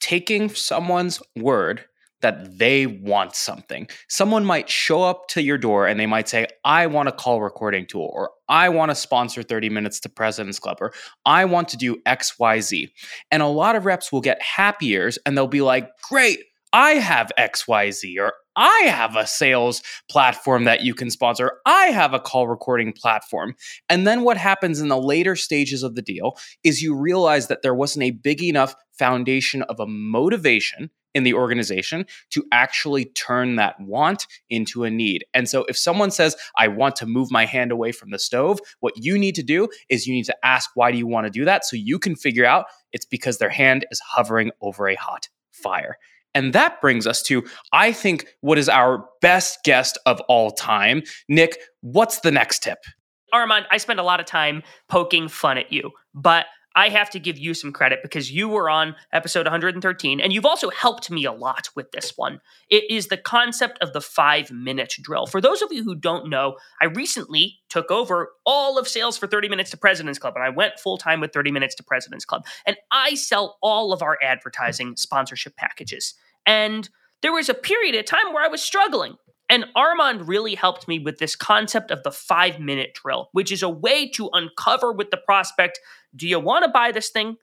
taking 0.00 0.50
someone's 0.50 1.22
word 1.34 1.86
that 2.20 2.58
they 2.58 2.86
want 2.86 3.34
something. 3.34 3.88
Someone 4.08 4.44
might 4.44 4.68
show 4.68 5.02
up 5.02 5.28
to 5.28 5.42
your 5.42 5.58
door 5.58 5.86
and 5.86 5.98
they 5.98 6.06
might 6.06 6.28
say, 6.28 6.46
I 6.64 6.86
want 6.86 7.08
a 7.08 7.12
call 7.12 7.40
recording 7.40 7.86
tool, 7.86 8.10
or 8.12 8.30
I 8.48 8.68
want 8.68 8.90
to 8.90 8.94
sponsor 8.94 9.42
30 9.42 9.70
minutes 9.70 10.00
to 10.00 10.08
President's 10.08 10.58
Club, 10.58 10.78
or 10.80 10.92
I 11.24 11.44
want 11.44 11.68
to 11.68 11.76
do 11.76 11.96
XYZ. 12.06 12.90
And 13.30 13.42
a 13.42 13.46
lot 13.46 13.76
of 13.76 13.86
reps 13.86 14.12
will 14.12 14.20
get 14.20 14.42
happy 14.42 14.88
ears 14.88 15.18
and 15.24 15.36
they'll 15.36 15.46
be 15.46 15.60
like, 15.60 15.88
Great, 16.08 16.40
I 16.72 16.92
have 16.92 17.30
XYZ, 17.38 18.18
or 18.18 18.32
I 18.56 18.80
have 18.88 19.16
a 19.16 19.26
sales 19.26 19.82
platform 20.10 20.64
that 20.64 20.82
you 20.82 20.94
can 20.94 21.10
sponsor. 21.10 21.60
I 21.64 21.86
have 21.86 22.12
a 22.12 22.18
call 22.18 22.48
recording 22.48 22.92
platform. 22.92 23.54
And 23.88 24.06
then 24.06 24.22
what 24.22 24.36
happens 24.36 24.80
in 24.80 24.88
the 24.88 25.00
later 25.00 25.36
stages 25.36 25.82
of 25.82 25.94
the 25.94 26.02
deal 26.02 26.36
is 26.64 26.82
you 26.82 26.94
realize 26.96 27.46
that 27.46 27.62
there 27.62 27.74
wasn't 27.74 28.04
a 28.04 28.10
big 28.10 28.42
enough 28.42 28.74
foundation 28.98 29.62
of 29.62 29.78
a 29.78 29.86
motivation 29.86 30.90
in 31.18 31.24
the 31.24 31.34
organization 31.34 32.06
to 32.30 32.42
actually 32.52 33.04
turn 33.04 33.56
that 33.56 33.78
want 33.78 34.26
into 34.48 34.84
a 34.84 34.90
need. 34.90 35.24
And 35.34 35.46
so 35.48 35.66
if 35.68 35.76
someone 35.76 36.10
says, 36.10 36.36
I 36.56 36.68
want 36.68 36.96
to 36.96 37.06
move 37.06 37.30
my 37.30 37.44
hand 37.44 37.70
away 37.70 37.92
from 37.92 38.10
the 38.10 38.18
stove, 38.18 38.60
what 38.80 38.94
you 38.96 39.18
need 39.18 39.34
to 39.34 39.42
do 39.42 39.68
is 39.90 40.06
you 40.06 40.14
need 40.14 40.24
to 40.24 40.36
ask, 40.42 40.70
why 40.74 40.90
do 40.90 40.96
you 40.96 41.06
want 41.06 41.26
to 41.26 41.30
do 41.30 41.44
that? 41.44 41.66
So 41.66 41.76
you 41.76 41.98
can 41.98 42.16
figure 42.16 42.46
out 42.46 42.66
it's 42.92 43.04
because 43.04 43.36
their 43.36 43.50
hand 43.50 43.84
is 43.90 44.00
hovering 44.00 44.52
over 44.62 44.88
a 44.88 44.94
hot 44.94 45.28
fire. 45.50 45.98
And 46.34 46.52
that 46.52 46.80
brings 46.80 47.06
us 47.06 47.22
to, 47.24 47.44
I 47.72 47.92
think, 47.92 48.26
what 48.42 48.58
is 48.58 48.68
our 48.68 49.04
best 49.20 49.58
guest 49.64 49.98
of 50.06 50.20
all 50.28 50.52
time. 50.52 51.02
Nick, 51.28 51.58
what's 51.80 52.20
the 52.20 52.30
next 52.30 52.62
tip? 52.62 52.78
Armand, 53.32 53.66
I 53.70 53.78
spend 53.78 53.98
a 53.98 54.04
lot 54.04 54.20
of 54.20 54.26
time 54.26 54.62
poking 54.88 55.28
fun 55.28 55.58
at 55.58 55.72
you, 55.72 55.90
but 56.14 56.46
I 56.78 56.90
have 56.90 57.10
to 57.10 57.18
give 57.18 57.36
you 57.36 57.54
some 57.54 57.72
credit 57.72 58.02
because 58.04 58.30
you 58.30 58.48
were 58.48 58.70
on 58.70 58.94
episode 59.12 59.46
113 59.46 60.20
and 60.20 60.32
you've 60.32 60.46
also 60.46 60.70
helped 60.70 61.10
me 61.10 61.24
a 61.24 61.32
lot 61.32 61.68
with 61.74 61.90
this 61.90 62.12
one. 62.16 62.40
It 62.70 62.88
is 62.88 63.08
the 63.08 63.16
concept 63.16 63.80
of 63.80 63.92
the 63.92 64.00
five 64.00 64.52
minute 64.52 64.94
drill. 65.02 65.26
For 65.26 65.40
those 65.40 65.60
of 65.60 65.72
you 65.72 65.82
who 65.82 65.96
don't 65.96 66.30
know, 66.30 66.56
I 66.80 66.84
recently 66.84 67.58
took 67.68 67.90
over 67.90 68.28
all 68.46 68.78
of 68.78 68.86
sales 68.86 69.18
for 69.18 69.26
30 69.26 69.48
Minutes 69.48 69.72
to 69.72 69.76
President's 69.76 70.20
Club 70.20 70.34
and 70.36 70.44
I 70.44 70.50
went 70.50 70.78
full 70.78 70.98
time 70.98 71.18
with 71.20 71.32
30 71.32 71.50
Minutes 71.50 71.74
to 71.74 71.82
President's 71.82 72.24
Club. 72.24 72.46
And 72.64 72.76
I 72.92 73.16
sell 73.16 73.58
all 73.60 73.92
of 73.92 74.00
our 74.00 74.16
advertising 74.22 74.94
sponsorship 74.94 75.56
packages. 75.56 76.14
And 76.46 76.88
there 77.22 77.32
was 77.32 77.48
a 77.48 77.54
period 77.54 77.96
of 77.96 78.04
time 78.04 78.32
where 78.32 78.44
I 78.44 78.48
was 78.48 78.62
struggling. 78.62 79.16
And 79.48 79.64
Armand 79.74 80.28
really 80.28 80.54
helped 80.54 80.88
me 80.88 80.98
with 80.98 81.18
this 81.18 81.34
concept 81.34 81.90
of 81.90 82.02
the 82.02 82.10
five 82.10 82.60
minute 82.60 82.94
drill, 82.94 83.30
which 83.32 83.50
is 83.50 83.62
a 83.62 83.68
way 83.68 84.08
to 84.10 84.28
uncover 84.32 84.92
with 84.92 85.10
the 85.10 85.16
prospect 85.16 85.80
do 86.16 86.26
you 86.26 86.40
want 86.40 86.64
to 86.64 86.70
buy 86.70 86.92
this 86.92 87.10
thing? 87.10 87.36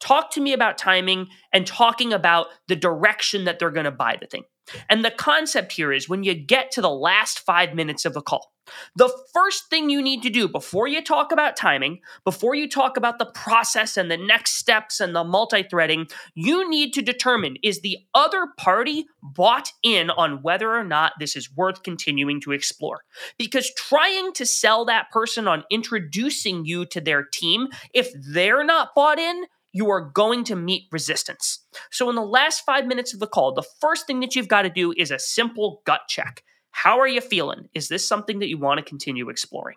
Talk 0.00 0.30
to 0.32 0.40
me 0.40 0.52
about 0.52 0.78
timing 0.78 1.28
and 1.52 1.66
talking 1.66 2.12
about 2.12 2.46
the 2.68 2.76
direction 2.76 3.44
that 3.44 3.58
they're 3.58 3.70
going 3.70 3.84
to 3.84 3.90
buy 3.90 4.16
the 4.20 4.26
thing. 4.26 4.44
And 4.88 5.04
the 5.04 5.10
concept 5.10 5.72
here 5.72 5.92
is 5.92 6.08
when 6.08 6.24
you 6.24 6.34
get 6.34 6.70
to 6.72 6.82
the 6.82 6.90
last 6.90 7.40
five 7.40 7.74
minutes 7.74 8.04
of 8.04 8.14
the 8.14 8.22
call, 8.22 8.52
the 8.94 9.10
first 9.32 9.68
thing 9.70 9.90
you 9.90 10.02
need 10.02 10.22
to 10.22 10.30
do 10.30 10.48
before 10.48 10.86
you 10.86 11.02
talk 11.02 11.32
about 11.32 11.56
timing, 11.56 12.00
before 12.24 12.54
you 12.54 12.68
talk 12.68 12.96
about 12.96 13.18
the 13.18 13.26
process 13.26 13.96
and 13.96 14.10
the 14.10 14.16
next 14.16 14.52
steps 14.52 15.00
and 15.00 15.14
the 15.14 15.24
multi 15.24 15.62
threading, 15.62 16.06
you 16.34 16.68
need 16.68 16.92
to 16.94 17.02
determine 17.02 17.56
is 17.62 17.80
the 17.80 17.98
other 18.14 18.48
party 18.58 19.06
bought 19.22 19.72
in 19.82 20.10
on 20.10 20.42
whether 20.42 20.74
or 20.74 20.84
not 20.84 21.12
this 21.18 21.36
is 21.36 21.54
worth 21.54 21.82
continuing 21.82 22.40
to 22.42 22.52
explore? 22.52 23.00
Because 23.38 23.72
trying 23.74 24.32
to 24.34 24.46
sell 24.46 24.84
that 24.84 25.10
person 25.10 25.48
on 25.48 25.64
introducing 25.70 26.64
you 26.64 26.84
to 26.86 27.00
their 27.00 27.24
team, 27.24 27.68
if 27.94 28.10
they're 28.32 28.64
not 28.64 28.94
bought 28.94 29.18
in, 29.18 29.44
you 29.72 29.90
are 29.90 30.00
going 30.00 30.44
to 30.44 30.56
meet 30.56 30.84
resistance. 30.90 31.64
So, 31.90 32.08
in 32.08 32.16
the 32.16 32.22
last 32.22 32.64
five 32.64 32.86
minutes 32.86 33.14
of 33.14 33.20
the 33.20 33.26
call, 33.26 33.54
the 33.54 33.66
first 33.80 34.06
thing 34.06 34.20
that 34.20 34.34
you've 34.34 34.48
got 34.48 34.62
to 34.62 34.70
do 34.70 34.92
is 34.96 35.10
a 35.10 35.18
simple 35.18 35.82
gut 35.86 36.02
check. 36.08 36.42
How 36.72 36.98
are 36.98 37.08
you 37.08 37.20
feeling? 37.20 37.68
Is 37.74 37.88
this 37.88 38.06
something 38.06 38.38
that 38.38 38.48
you 38.48 38.58
want 38.58 38.78
to 38.78 38.84
continue 38.84 39.28
exploring? 39.28 39.76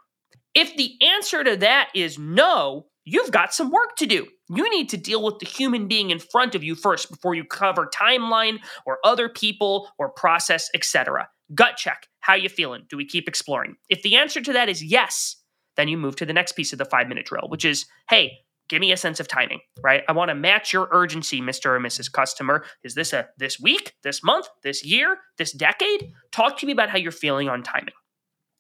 If 0.54 0.76
the 0.76 0.94
answer 1.02 1.44
to 1.44 1.58
that 1.58 1.90
is 1.96 2.20
no, 2.20 2.86
you've 3.06 3.32
got 3.32 3.54
some 3.54 3.72
work 3.72 3.96
to 3.98 4.06
do. 4.06 4.28
You 4.50 4.70
need 4.70 4.90
to 4.90 4.98
deal 4.98 5.24
with 5.24 5.40
the 5.40 5.48
human 5.48 5.88
being 5.88 6.12
in 6.12 6.20
front 6.20 6.54
of 6.54 6.64
you 6.64 6.76
first 6.76 7.10
before 7.10 7.34
you 7.34 7.44
cover 7.44 7.90
timeline 7.94 8.60
or 8.86 9.00
other 9.04 9.30
people 9.30 9.90
or 9.98 10.10
process, 10.10 10.70
etc. 10.76 11.28
Gut 11.56 11.78
check. 11.78 12.08
How 12.20 12.34
are 12.34 12.38
you 12.38 12.50
feeling? 12.50 12.86
Do 12.90 12.98
we 12.98 13.06
keep 13.06 13.28
exploring? 13.28 13.76
If 13.90 14.04
the 14.04 14.16
answer 14.16 14.42
to 14.42 14.54
that 14.54 14.70
is 14.70 14.84
yes, 14.84 15.38
then 15.76 15.88
you 15.88 15.98
move 15.98 16.16
to 16.18 16.26
the 16.26 16.34
next 16.34 16.52
piece 16.52 16.72
of 16.72 16.78
the 16.78 16.86
5-minute 16.86 17.26
drill, 17.26 17.48
which 17.50 17.66
is, 17.66 17.86
"Hey, 18.10 18.38
give 18.70 18.80
me 18.80 18.92
a 18.92 18.98
sense 18.98 19.20
of 19.20 19.28
timing, 19.28 19.60
right? 19.84 20.04
I 20.08 20.12
want 20.14 20.30
to 20.30 20.36
match 20.36 20.74
your 20.74 20.88
urgency, 20.92 21.42
Mr. 21.42 21.68
or 21.68 21.80
Mrs. 21.80 22.12
Customer. 22.12 22.64
Is 22.84 22.96
this 22.96 23.14
a 23.14 23.28
this 23.38 23.60
week, 23.60 23.94
this 24.04 24.24
month, 24.24 24.48
this 24.64 24.84
year, 24.86 25.18
this 25.38 25.52
decade? 25.52 26.12
Talk 26.32 26.58
to 26.60 26.66
me 26.66 26.72
about 26.72 26.90
how 26.90 26.98
you're 26.98 27.12
feeling 27.12 27.50
on 27.50 27.64
timing. 27.64 27.94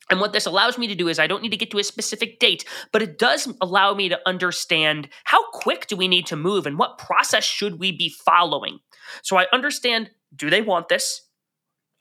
And 0.09 0.19
what 0.19 0.33
this 0.33 0.45
allows 0.45 0.77
me 0.77 0.87
to 0.87 0.95
do 0.95 1.07
is 1.07 1.17
I 1.17 1.27
don't 1.27 1.41
need 1.41 1.51
to 1.51 1.57
get 1.57 1.71
to 1.71 1.79
a 1.79 1.83
specific 1.83 2.39
date, 2.39 2.65
but 2.91 3.01
it 3.01 3.17
does 3.17 3.51
allow 3.61 3.93
me 3.93 4.09
to 4.09 4.19
understand 4.25 5.07
how 5.23 5.49
quick 5.51 5.87
do 5.87 5.95
we 5.95 6.07
need 6.07 6.25
to 6.27 6.35
move 6.35 6.65
and 6.65 6.77
what 6.77 6.97
process 6.97 7.43
should 7.43 7.79
we 7.79 7.91
be 7.91 8.13
following. 8.25 8.79
So 9.23 9.37
I 9.37 9.47
understand 9.53 10.09
do 10.35 10.49
they 10.49 10.61
want 10.61 10.89
this? 10.89 11.21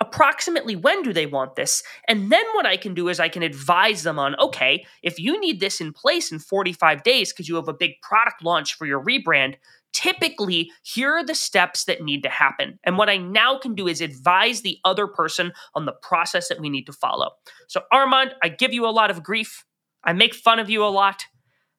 Approximately 0.00 0.76
when 0.76 1.02
do 1.02 1.12
they 1.12 1.26
want 1.26 1.56
this? 1.56 1.82
And 2.08 2.30
then 2.30 2.44
what 2.54 2.66
I 2.66 2.76
can 2.76 2.94
do 2.94 3.08
is 3.08 3.20
I 3.20 3.28
can 3.28 3.42
advise 3.42 4.02
them 4.02 4.18
on 4.18 4.34
okay, 4.40 4.84
if 5.02 5.18
you 5.18 5.40
need 5.40 5.60
this 5.60 5.80
in 5.80 5.92
place 5.92 6.32
in 6.32 6.38
45 6.38 7.02
days 7.02 7.32
because 7.32 7.48
you 7.48 7.56
have 7.56 7.68
a 7.68 7.74
big 7.74 8.00
product 8.02 8.42
launch 8.42 8.74
for 8.74 8.86
your 8.86 9.02
rebrand, 9.02 9.54
typically 9.92 10.70
here 10.82 11.12
are 11.12 11.24
the 11.24 11.34
steps 11.34 11.84
that 11.84 12.02
need 12.02 12.22
to 12.22 12.28
happen. 12.28 12.78
And 12.84 12.98
what 12.98 13.08
I 13.08 13.16
now 13.16 13.58
can 13.58 13.74
do 13.74 13.88
is 13.88 14.00
advise 14.00 14.62
the 14.62 14.78
other 14.84 15.06
person 15.06 15.52
on 15.74 15.86
the 15.86 15.92
process 15.92 16.48
that 16.48 16.60
we 16.60 16.70
need 16.70 16.84
to 16.86 16.92
follow. 16.92 17.30
So, 17.68 17.82
Armand, 17.92 18.34
I 18.42 18.48
give 18.48 18.72
you 18.72 18.86
a 18.86 18.90
lot 18.90 19.10
of 19.10 19.22
grief. 19.22 19.64
I 20.04 20.12
make 20.12 20.34
fun 20.34 20.58
of 20.58 20.68
you 20.68 20.84
a 20.84 20.86
lot. 20.86 21.24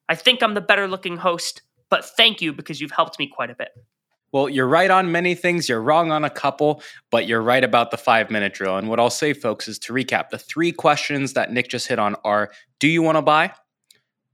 I 0.08 0.14
think 0.14 0.42
I'm 0.42 0.54
the 0.54 0.60
better 0.60 0.86
looking 0.86 1.16
host, 1.16 1.62
but 1.90 2.04
thank 2.04 2.40
you 2.40 2.52
because 2.52 2.80
you've 2.80 2.90
helped 2.90 3.18
me 3.18 3.30
quite 3.32 3.50
a 3.50 3.54
bit. 3.54 3.68
Well, 4.34 4.48
you're 4.48 4.66
right 4.66 4.90
on 4.90 5.12
many 5.12 5.36
things, 5.36 5.68
you're 5.68 5.80
wrong 5.80 6.10
on 6.10 6.24
a 6.24 6.28
couple, 6.28 6.82
but 7.12 7.28
you're 7.28 7.40
right 7.40 7.62
about 7.62 7.92
the 7.92 7.96
five 7.96 8.32
minute 8.32 8.52
drill. 8.52 8.76
And 8.76 8.88
what 8.88 8.98
I'll 8.98 9.08
say, 9.08 9.32
folks, 9.32 9.68
is 9.68 9.78
to 9.78 9.92
recap 9.92 10.30
the 10.30 10.38
three 10.38 10.72
questions 10.72 11.34
that 11.34 11.52
Nick 11.52 11.68
just 11.68 11.86
hit 11.86 12.00
on 12.00 12.16
are 12.24 12.50
Do 12.80 12.88
you 12.88 13.00
want 13.00 13.14
to 13.16 13.22
buy? 13.22 13.52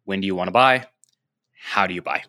When 0.04 0.22
do 0.22 0.26
you 0.26 0.34
want 0.34 0.48
to 0.48 0.52
buy? 0.52 0.86
How 1.52 1.86
do 1.86 1.92
you 1.92 2.00
buy? 2.00 2.22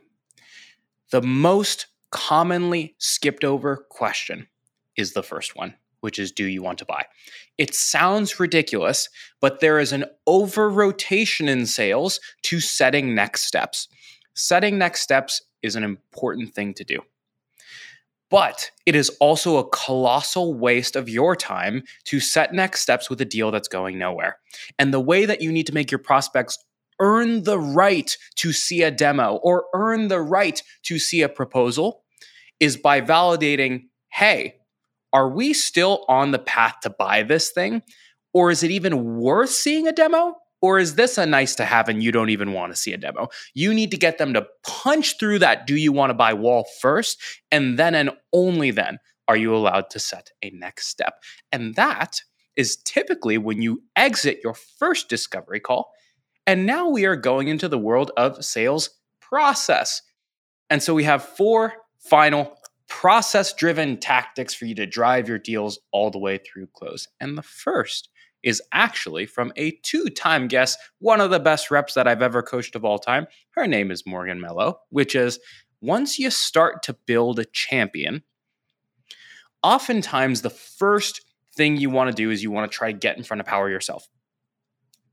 The 1.12 1.22
most 1.22 1.88
commonly 2.12 2.94
skipped 2.98 3.46
over 3.46 3.86
question 3.90 4.50
is 4.98 5.14
the 5.14 5.24
first 5.24 5.56
one, 5.56 5.76
which 6.02 6.20
is 6.20 6.34
Do 6.34 6.48
you 6.48 6.62
want 6.62 6.78
to 6.80 6.86
buy? 6.86 7.06
It 7.58 7.74
sounds 7.74 8.38
ridiculous, 8.38 9.08
but 9.40 9.62
there 9.62 9.80
is 9.80 9.94
an 9.94 10.04
over 10.28 10.70
rotation 10.70 11.48
in 11.48 11.66
sales 11.66 12.20
to 12.44 12.60
setting 12.60 13.16
next 13.16 13.44
steps. 13.44 13.88
Setting 14.36 14.78
next 14.78 15.04
steps 15.04 15.42
is 15.62 15.78
an 15.78 15.86
important 15.86 16.54
thing 16.54 16.74
to 16.74 16.84
do. 16.84 17.00
But 18.32 18.72
it 18.86 18.96
is 18.96 19.10
also 19.20 19.58
a 19.58 19.70
colossal 19.70 20.54
waste 20.54 20.96
of 20.96 21.10
your 21.10 21.36
time 21.36 21.84
to 22.06 22.20
set 22.22 22.54
next 22.54 22.82
steps 22.82 23.10
with 23.10 23.20
a 23.22 23.26
deal 23.26 23.52
that's 23.52 23.68
going 23.68 24.00
nowhere. 24.00 24.38
And 24.80 24.94
the 24.94 25.02
way 25.02 25.26
that 25.26 25.42
you 25.42 25.52
need 25.52 25.68
to 25.68 25.74
make 25.74 25.92
your 25.92 26.00
prospects 26.00 26.58
earn 27.00 27.44
the 27.44 27.60
right 27.60 28.18
to 28.36 28.54
see 28.54 28.84
a 28.84 28.92
demo 28.92 29.36
or 29.44 29.66
earn 29.74 30.08
the 30.08 30.22
right 30.22 30.64
to 30.84 30.98
see 30.98 31.22
a 31.22 31.30
proposal 31.30 32.04
is 32.60 32.78
by 32.78 33.02
validating 33.02 33.84
hey, 34.14 34.56
are 35.14 35.30
we 35.30 35.54
still 35.54 36.04
on 36.10 36.32
the 36.32 36.40
path 36.40 36.76
to 36.84 36.90
buy 36.90 37.24
this 37.24 37.50
thing? 37.52 37.82
Or 38.34 38.52
is 38.52 38.62
it 38.62 38.72
even 38.72 39.18
worth 39.18 39.50
seeing 39.50 39.88
a 39.88 39.94
demo? 39.94 40.36
Or 40.62 40.78
is 40.78 40.96
this 40.96 41.18
a 41.18 41.26
nice 41.26 41.56
to 41.56 41.66
have 41.66 41.90
and 41.90 42.04
you 42.04 42.12
don't 42.12 42.30
even 42.30 42.54
want 42.54 42.72
to 42.72 42.80
see 42.80 42.94
a 42.94 42.98
demo? 42.98 43.30
You 43.54 43.74
need 43.74 43.92
to 43.92 43.98
get 43.98 44.18
them 44.18 44.34
to 44.34 44.48
punch 44.64 45.18
through 45.20 45.40
that 45.40 45.66
do 45.66 45.76
you 45.76 45.92
want 45.92 46.12
to 46.12 46.16
buy 46.16 46.34
wall 46.34 46.68
first. 46.82 47.20
And 47.52 47.80
then 47.80 47.96
and 47.96 48.12
only 48.32 48.72
then 48.72 49.00
are 49.28 49.38
you 49.38 49.56
allowed 49.56 49.90
to 49.92 50.00
set 50.00 50.32
a 50.44 50.52
next 50.52 50.88
step. 50.88 51.16
And 51.52 51.76
that 51.76 52.22
is 52.56 52.78
typically 52.78 53.38
when 53.38 53.62
you 53.62 53.82
exit 53.96 54.42
your 54.44 54.54
first 54.54 55.10
discovery 55.10 55.60
call. 55.60 55.92
And 56.46 56.66
now 56.66 56.90
we 56.90 57.06
are 57.06 57.16
going 57.16 57.48
into 57.48 57.68
the 57.68 57.78
world 57.78 58.12
of 58.18 58.44
sales 58.44 58.90
process. 59.20 60.02
And 60.70 60.84
so 60.84 60.94
we 60.94 61.06
have 61.06 61.24
four 61.24 61.74
final 61.98 62.58
process 62.88 63.54
driven 63.54 63.98
tactics 63.98 64.54
for 64.54 64.66
you 64.66 64.76
to 64.76 64.86
drive 64.86 65.30
your 65.30 65.38
deals 65.38 65.80
all 65.94 66.12
the 66.12 66.20
way 66.20 66.38
through 66.38 66.68
close. 66.74 67.08
And 67.22 67.38
the 67.38 67.44
first 67.44 68.10
is 68.44 68.62
actually 68.72 69.26
from 69.26 69.52
a 69.56 69.72
two 69.84 70.06
time 70.06 70.48
guest, 70.48 70.78
one 71.00 71.22
of 71.22 71.30
the 71.30 71.40
best 71.40 71.72
reps 71.72 71.94
that 71.94 72.08
I've 72.08 72.22
ever 72.22 72.42
coached 72.42 72.76
of 72.76 72.86
all 72.86 73.00
time. 73.00 73.28
Her 73.52 73.68
name 73.68 73.92
is 73.92 74.06
Morgan 74.06 74.42
Melo, 74.42 74.80
which 74.90 75.16
is 75.16 75.40
once 75.82 76.20
you 76.20 76.30
start 76.30 76.84
to 76.84 76.94
build 77.06 77.40
a 77.40 77.46
champion, 77.46 78.24
oftentimes 79.64 80.42
the 80.42 80.50
first 80.50 81.22
thing 81.54 81.78
you 81.78 81.90
want 81.90 82.10
to 82.10 82.16
do 82.16 82.32
is 82.32 82.44
you 82.44 82.52
want 82.52 82.72
to 82.72 82.76
try 82.76 82.92
to 82.92 82.98
get 82.98 83.18
in 83.18 83.24
front 83.24 83.42
of 83.42 83.48
power 83.48 83.70
yourself. 83.70 84.08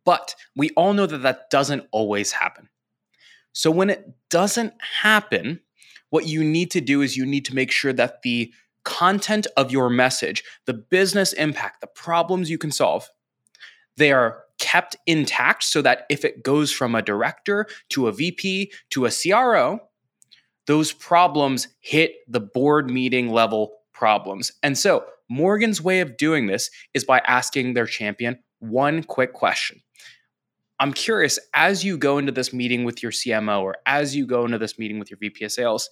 But 0.05 0.35
we 0.57 0.71
all 0.71 0.95
know 0.95 1.07
that 1.07 1.19
that 1.19 1.51
doesn't 1.51 1.87
always 1.91 2.33
happen. 2.33 2.69
So 3.53 3.71
when 3.71 3.91
it 3.91 4.09
doesn't 4.31 4.73
happen, 5.03 5.61
what 6.11 6.27
you 6.27 6.45
need 6.45 6.71
to 6.71 6.81
do 6.81 7.03
is 7.03 7.17
you 7.17 7.27
need 7.27 7.45
to 7.47 7.55
make 7.55 7.71
sure 7.71 7.93
that 7.93 8.23
the 8.23 8.53
content 8.85 9.47
of 9.57 9.71
your 9.71 9.91
message, 9.91 10.45
the 10.65 10.73
business 10.73 11.33
impact, 11.35 11.81
the 11.81 11.87
problems 11.87 12.49
you 12.49 12.57
can 12.57 12.71
solve, 12.71 13.11
they 13.99 14.13
are 14.13 14.43
kept 14.59 14.97
intact 15.07 15.63
so 15.65 15.83
that 15.83 16.07
if 16.09 16.25
it 16.25 16.43
goes 16.43 16.73
from 16.73 16.95
a 16.95 17.03
director 17.03 17.67
to 17.91 18.09
a 18.09 18.13
VP 18.13 18.73
to 18.91 19.07
a 19.07 19.11
CRO, 19.11 19.81
those 20.67 20.93
problems 20.93 21.69
hit 21.81 22.17
the 22.27 22.41
board 22.41 22.91
meeting 22.91 23.31
level 23.31 23.73
problems. 23.93 24.53
And 24.63 24.77
so, 24.77 25.05
Morgan's 25.31 25.83
way 25.83 26.01
of 26.01 26.17
doing 26.17 26.47
this 26.47 26.71
is 26.95 27.05
by 27.05 27.19
asking 27.27 27.75
their 27.75 27.87
champion 27.87 28.39
one 28.61 29.03
quick 29.03 29.35
question. 29.35 29.83
I'm 30.81 30.93
curious, 30.93 31.39
as 31.55 31.85
you 31.85 31.99
go 31.99 32.19
into 32.19 32.33
this 32.33 32.53
meeting 32.53 32.85
with 32.85 33.03
your 33.03 33.13
CMO 33.13 33.63
or 33.63 33.77
as 33.85 34.15
you 34.15 34.27
go 34.27 34.45
into 34.45 34.59
this 34.59 34.79
meeting 34.79 34.99
with 34.99 35.11
your 35.11 35.19
VP 35.19 35.45
of 35.45 35.53
sales, 35.53 35.91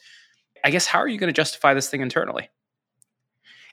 I 0.65 0.71
guess, 0.71 0.87
how 0.87 1.01
are 1.01 1.09
you 1.09 1.19
going 1.19 1.29
to 1.29 1.37
justify 1.37 1.75
this 1.75 1.91
thing 1.91 2.01
internally? 2.01 2.49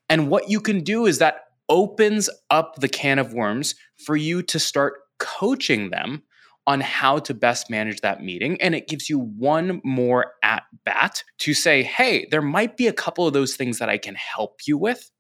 And 0.10 0.30
what 0.30 0.50
you 0.50 0.60
can 0.60 0.82
do 0.82 1.06
is 1.06 1.20
that 1.20 1.46
opens 1.70 2.30
up 2.50 2.76
the 2.76 2.90
can 2.90 3.20
of 3.20 3.34
worms 3.34 3.76
for 4.06 4.16
you 4.16 4.42
to 4.44 4.60
start 4.60 4.96
coaching 5.20 5.90
them 5.90 6.24
on 6.66 6.80
how 6.80 7.20
to 7.20 7.34
best 7.34 7.70
manage 7.70 8.02
that 8.02 8.24
meeting. 8.24 8.62
And 8.62 8.74
it 8.74 8.88
gives 8.88 9.10
you 9.10 9.20
one 9.20 9.82
more 9.84 10.34
at 10.44 10.64
bat 10.86 11.24
to 11.40 11.54
say, 11.54 11.84
hey, 11.84 12.28
there 12.32 12.42
might 12.42 12.78
be 12.78 12.88
a 12.88 12.94
couple 12.94 13.28
of 13.28 13.34
those 13.34 13.56
things 13.56 13.80
that 13.80 13.90
I 13.90 13.98
can 13.98 14.16
help 14.16 14.62
you 14.66 14.78
with. 14.78 15.12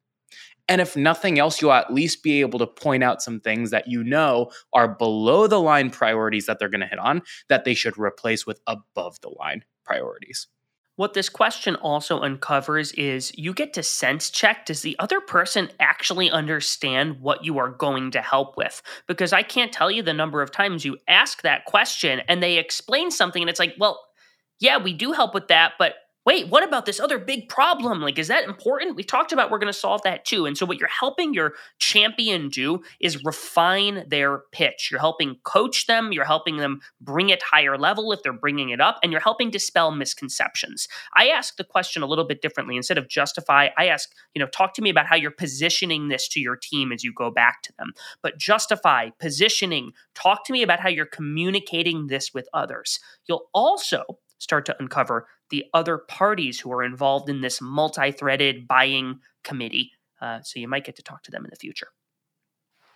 And 0.69 0.79
if 0.79 0.95
nothing 0.95 1.39
else, 1.39 1.61
you'll 1.61 1.73
at 1.73 1.93
least 1.93 2.23
be 2.23 2.39
able 2.39 2.59
to 2.59 2.67
point 2.67 3.03
out 3.03 3.21
some 3.21 3.41
things 3.41 3.71
that 3.71 3.89
you 3.89 4.03
know 4.03 4.49
are 4.71 4.87
below 4.87 5.47
the 5.47 5.59
line 5.59 5.89
priorities 5.89 6.45
that 6.45 6.57
they're 6.57 6.69
going 6.69 6.81
to 6.81 6.87
hit 6.87 6.99
on 6.99 7.21
that 7.49 7.65
they 7.65 7.73
should 7.73 7.97
replace 7.97 8.45
with 8.45 8.61
above 8.65 9.19
the 9.19 9.29
line 9.29 9.65
priorities. 9.83 10.47
What 10.95 11.15
this 11.15 11.27
question 11.27 11.75
also 11.77 12.19
uncovers 12.19 12.91
is 12.91 13.35
you 13.35 13.51
get 13.53 13.73
to 13.73 13.83
sense 13.83 14.29
check 14.29 14.67
does 14.67 14.83
the 14.83 14.95
other 14.99 15.19
person 15.19 15.71
actually 15.79 16.29
understand 16.29 17.19
what 17.19 17.43
you 17.43 17.57
are 17.57 17.69
going 17.69 18.11
to 18.11 18.21
help 18.21 18.55
with? 18.57 18.83
Because 19.07 19.33
I 19.33 19.41
can't 19.41 19.71
tell 19.71 19.89
you 19.89 20.03
the 20.03 20.13
number 20.13 20.43
of 20.43 20.51
times 20.51 20.85
you 20.85 20.97
ask 21.07 21.41
that 21.41 21.65
question 21.65 22.21
and 22.27 22.43
they 22.43 22.59
explain 22.59 23.09
something 23.09 23.41
and 23.41 23.49
it's 23.49 23.59
like, 23.59 23.73
well, 23.79 23.99
yeah, 24.59 24.77
we 24.77 24.93
do 24.93 25.13
help 25.13 25.33
with 25.33 25.47
that, 25.47 25.73
but 25.79 25.95
wait, 26.25 26.47
what 26.47 26.63
about 26.63 26.85
this 26.85 26.99
other 26.99 27.19
big 27.19 27.49
problem? 27.49 28.01
Like, 28.01 28.17
is 28.17 28.27
that 28.27 28.45
important? 28.45 28.95
We 28.95 29.03
talked 29.03 29.31
about 29.31 29.51
we're 29.51 29.59
going 29.59 29.71
to 29.71 29.77
solve 29.77 30.01
that 30.03 30.25
too. 30.25 30.45
And 30.45 30.57
so, 30.57 30.65
what 30.65 30.79
you're 30.79 30.87
helping 30.87 31.33
your 31.33 31.53
champion 31.79 32.49
do 32.49 32.81
is 32.99 33.23
refine 33.23 34.05
their 34.07 34.39
pitch. 34.51 34.89
You're 34.91 34.99
helping 34.99 35.37
coach 35.43 35.87
them, 35.87 36.11
you're 36.11 36.25
helping 36.25 36.57
them 36.57 36.81
bring 37.01 37.29
it 37.29 37.41
higher 37.43 37.77
level 37.77 38.11
if 38.11 38.23
they're 38.23 38.33
bringing 38.33 38.69
it 38.69 38.79
up, 38.79 38.99
and 39.03 39.11
you're 39.11 39.21
helping 39.21 39.49
dispel 39.49 39.91
misconceptions. 39.91 40.87
I 41.15 41.27
ask 41.29 41.57
the 41.57 41.63
question 41.63 42.03
a 42.03 42.07
little 42.07 42.25
bit 42.25 42.41
differently. 42.41 42.77
Instead 42.77 42.97
of 42.97 43.09
justify, 43.09 43.69
I 43.77 43.87
ask, 43.87 44.09
you 44.33 44.39
know, 44.39 44.47
talk 44.47 44.73
to 44.75 44.81
me 44.81 44.89
about 44.89 45.07
how 45.07 45.15
you're 45.15 45.31
positioning 45.31 46.07
this 46.07 46.27
to 46.29 46.39
your 46.39 46.55
team 46.55 46.91
as 46.91 47.03
you 47.03 47.13
go 47.13 47.31
back 47.31 47.61
to 47.63 47.73
them. 47.77 47.93
But 48.21 48.37
justify, 48.37 49.09
positioning, 49.19 49.91
talk 50.15 50.45
to 50.45 50.53
me 50.53 50.63
about 50.63 50.79
how 50.79 50.89
you're 50.89 51.05
communicating 51.05 52.07
this 52.07 52.33
with 52.33 52.47
others. 52.53 52.99
You'll 53.27 53.49
also 53.53 54.03
start 54.43 54.65
to 54.65 54.75
uncover 54.79 55.27
the 55.53 55.65
other 55.71 55.99
parties 55.99 56.59
who 56.59 56.73
are 56.73 56.83
involved 56.83 57.29
in 57.29 57.41
this 57.41 57.61
multi 57.61 58.11
threaded 58.11 58.67
buying 58.67 59.19
committee. 59.43 59.91
Uh, 60.19 60.41
so 60.41 60.59
you 60.59 60.67
might 60.67 60.83
get 60.83 60.95
to 60.95 61.03
talk 61.03 61.21
to 61.21 61.29
them 61.29 61.45
in 61.45 61.51
the 61.51 61.55
future. 61.55 61.89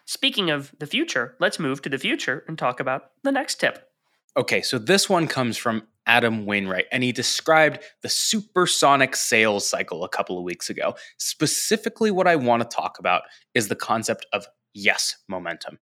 Speaking 0.05 0.49
of 0.49 0.73
the 0.79 0.87
future, 0.87 1.35
let's 1.39 1.59
move 1.59 1.83
to 1.83 1.89
the 1.89 1.99
future 1.99 2.43
and 2.47 2.57
talk 2.57 2.79
about 2.79 3.11
the 3.23 3.31
next 3.31 3.59
tip. 3.59 3.91
Okay, 4.35 4.63
so 4.63 4.79
this 4.79 5.07
one 5.07 5.27
comes 5.27 5.55
from 5.55 5.83
Adam 6.07 6.47
Wainwright, 6.47 6.85
and 6.91 7.03
he 7.03 7.11
described 7.11 7.79
the 8.01 8.09
supersonic 8.09 9.15
sales 9.15 9.67
cycle 9.67 10.03
a 10.03 10.09
couple 10.09 10.39
of 10.39 10.43
weeks 10.43 10.67
ago. 10.67 10.95
Specifically, 11.19 12.09
what 12.09 12.27
I 12.27 12.37
want 12.37 12.63
to 12.63 12.75
talk 12.75 12.97
about 12.97 13.21
is 13.53 13.67
the 13.67 13.75
concept 13.75 14.25
of 14.33 14.47
yes 14.73 15.15
momentum. 15.27 15.77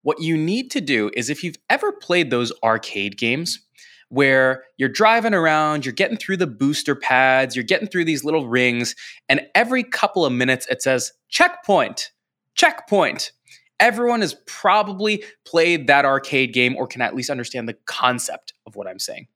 What 0.00 0.22
you 0.22 0.38
need 0.38 0.70
to 0.70 0.80
do 0.80 1.10
is 1.12 1.28
if 1.28 1.44
you've 1.44 1.58
ever 1.68 1.92
played 1.92 2.30
those 2.30 2.50
arcade 2.62 3.18
games 3.18 3.67
where 4.08 4.64
you're 4.76 4.88
driving 4.88 5.34
around, 5.34 5.84
you're 5.84 5.92
getting 5.92 6.16
through 6.16 6.38
the 6.38 6.46
booster 6.46 6.94
pads, 6.94 7.54
you're 7.54 7.64
getting 7.64 7.88
through 7.88 8.04
these 8.04 8.24
little 8.24 8.48
rings, 8.48 8.94
and 9.28 9.42
every 9.54 9.82
couple 9.82 10.24
of 10.24 10.32
minutes 10.32 10.66
it 10.70 10.82
says 10.82 11.12
checkpoint, 11.28 12.10
checkpoint. 12.54 13.32
Everyone 13.80 14.22
has 14.22 14.34
probably 14.46 15.22
played 15.44 15.86
that 15.86 16.04
arcade 16.04 16.52
game 16.52 16.74
or 16.76 16.88
can 16.88 17.00
at 17.00 17.14
least 17.14 17.30
understand 17.30 17.68
the 17.68 17.76
concept 17.86 18.52
of 18.66 18.74
what 18.74 18.88
I'm 18.88 18.98
saying. 18.98 19.28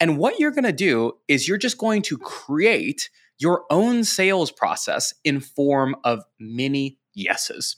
And 0.00 0.16
what 0.16 0.38
you're 0.38 0.50
going 0.50 0.64
to 0.64 0.72
do 0.72 1.12
is 1.28 1.46
you're 1.46 1.58
just 1.58 1.76
going 1.76 2.00
to 2.02 2.16
create 2.16 3.10
your 3.38 3.64
own 3.70 4.04
sales 4.04 4.50
process 4.50 5.12
in 5.24 5.40
form 5.40 5.94
of 6.04 6.22
mini 6.40 6.98
yeses. 7.12 7.76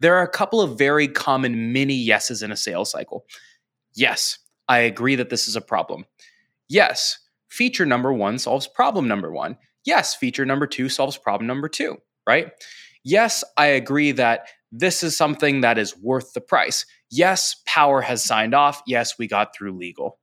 There 0.00 0.16
are 0.16 0.22
a 0.22 0.28
couple 0.28 0.60
of 0.60 0.76
very 0.76 1.06
common 1.06 1.72
mini 1.72 1.94
yeses 1.94 2.42
in 2.42 2.50
a 2.50 2.56
sales 2.56 2.90
cycle. 2.90 3.24
Yes, 3.94 4.38
I 4.68 4.80
agree 4.80 5.16
that 5.16 5.30
this 5.30 5.48
is 5.48 5.56
a 5.56 5.60
problem. 5.60 6.04
Yes, 6.68 7.18
feature 7.48 7.86
number 7.86 8.12
one 8.12 8.38
solves 8.38 8.66
problem 8.66 9.06
number 9.08 9.32
one. 9.32 9.56
Yes, 9.84 10.14
feature 10.14 10.46
number 10.46 10.66
two 10.66 10.88
solves 10.88 11.16
problem 11.16 11.46
number 11.46 11.68
two, 11.68 11.98
right? 12.26 12.50
Yes, 13.04 13.44
I 13.56 13.66
agree 13.66 14.12
that 14.12 14.48
this 14.72 15.02
is 15.02 15.16
something 15.16 15.60
that 15.60 15.78
is 15.78 15.96
worth 15.96 16.32
the 16.32 16.40
price. 16.40 16.86
Yes, 17.10 17.56
power 17.66 18.00
has 18.00 18.24
signed 18.24 18.54
off. 18.54 18.82
Yes, 18.86 19.18
we 19.18 19.28
got 19.28 19.54
through 19.54 19.76
legal. 19.76 20.18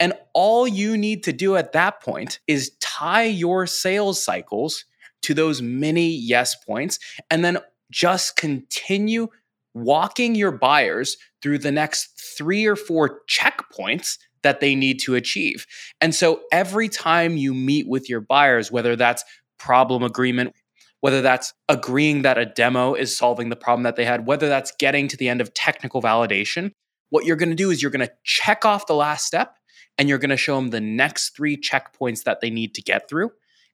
And 0.00 0.12
all 0.34 0.68
you 0.68 0.96
need 0.96 1.24
to 1.24 1.32
do 1.32 1.56
at 1.56 1.72
that 1.72 2.02
point 2.02 2.40
is 2.46 2.72
tie 2.80 3.24
your 3.24 3.66
sales 3.66 4.22
cycles 4.22 4.84
to 5.22 5.34
those 5.34 5.60
mini 5.62 6.10
yes 6.10 6.54
points 6.64 6.98
and 7.30 7.44
then 7.44 7.58
just 7.90 8.36
continue 8.36 9.28
walking 9.74 10.34
your 10.34 10.52
buyers 10.52 11.16
through 11.42 11.58
the 11.58 11.72
next 11.72 12.20
three 12.36 12.66
or 12.66 12.76
four 12.76 13.20
checkpoints 13.28 14.18
that 14.42 14.60
they 14.60 14.74
need 14.74 15.00
to 15.00 15.14
achieve. 15.14 15.66
And 16.00 16.14
so 16.14 16.40
every 16.52 16.88
time 16.88 17.36
you 17.36 17.54
meet 17.54 17.88
with 17.88 18.08
your 18.08 18.20
buyers, 18.20 18.70
whether 18.70 18.96
that's 18.96 19.24
problem 19.58 20.02
agreement, 20.02 20.54
whether 21.00 21.22
that's 21.22 21.52
agreeing 21.68 22.22
that 22.22 22.38
a 22.38 22.46
demo 22.46 22.94
is 22.94 23.16
solving 23.16 23.50
the 23.50 23.56
problem 23.56 23.84
that 23.84 23.96
they 23.96 24.04
had, 24.04 24.26
whether 24.26 24.48
that's 24.48 24.72
getting 24.78 25.08
to 25.08 25.16
the 25.16 25.28
end 25.28 25.40
of 25.40 25.54
technical 25.54 26.02
validation, 26.02 26.72
what 27.10 27.24
you're 27.24 27.36
going 27.36 27.50
to 27.50 27.54
do 27.54 27.70
is 27.70 27.82
you're 27.82 27.90
going 27.90 28.06
to 28.06 28.12
check 28.24 28.64
off 28.64 28.86
the 28.86 28.94
last 28.94 29.26
step 29.26 29.56
and 29.96 30.08
you're 30.08 30.18
going 30.18 30.30
to 30.30 30.36
show 30.36 30.56
them 30.56 30.70
the 30.70 30.80
next 30.80 31.36
three 31.36 31.56
checkpoints 31.56 32.24
that 32.24 32.40
they 32.40 32.50
need 32.50 32.74
to 32.74 32.82
get 32.82 33.08
through. 33.08 33.30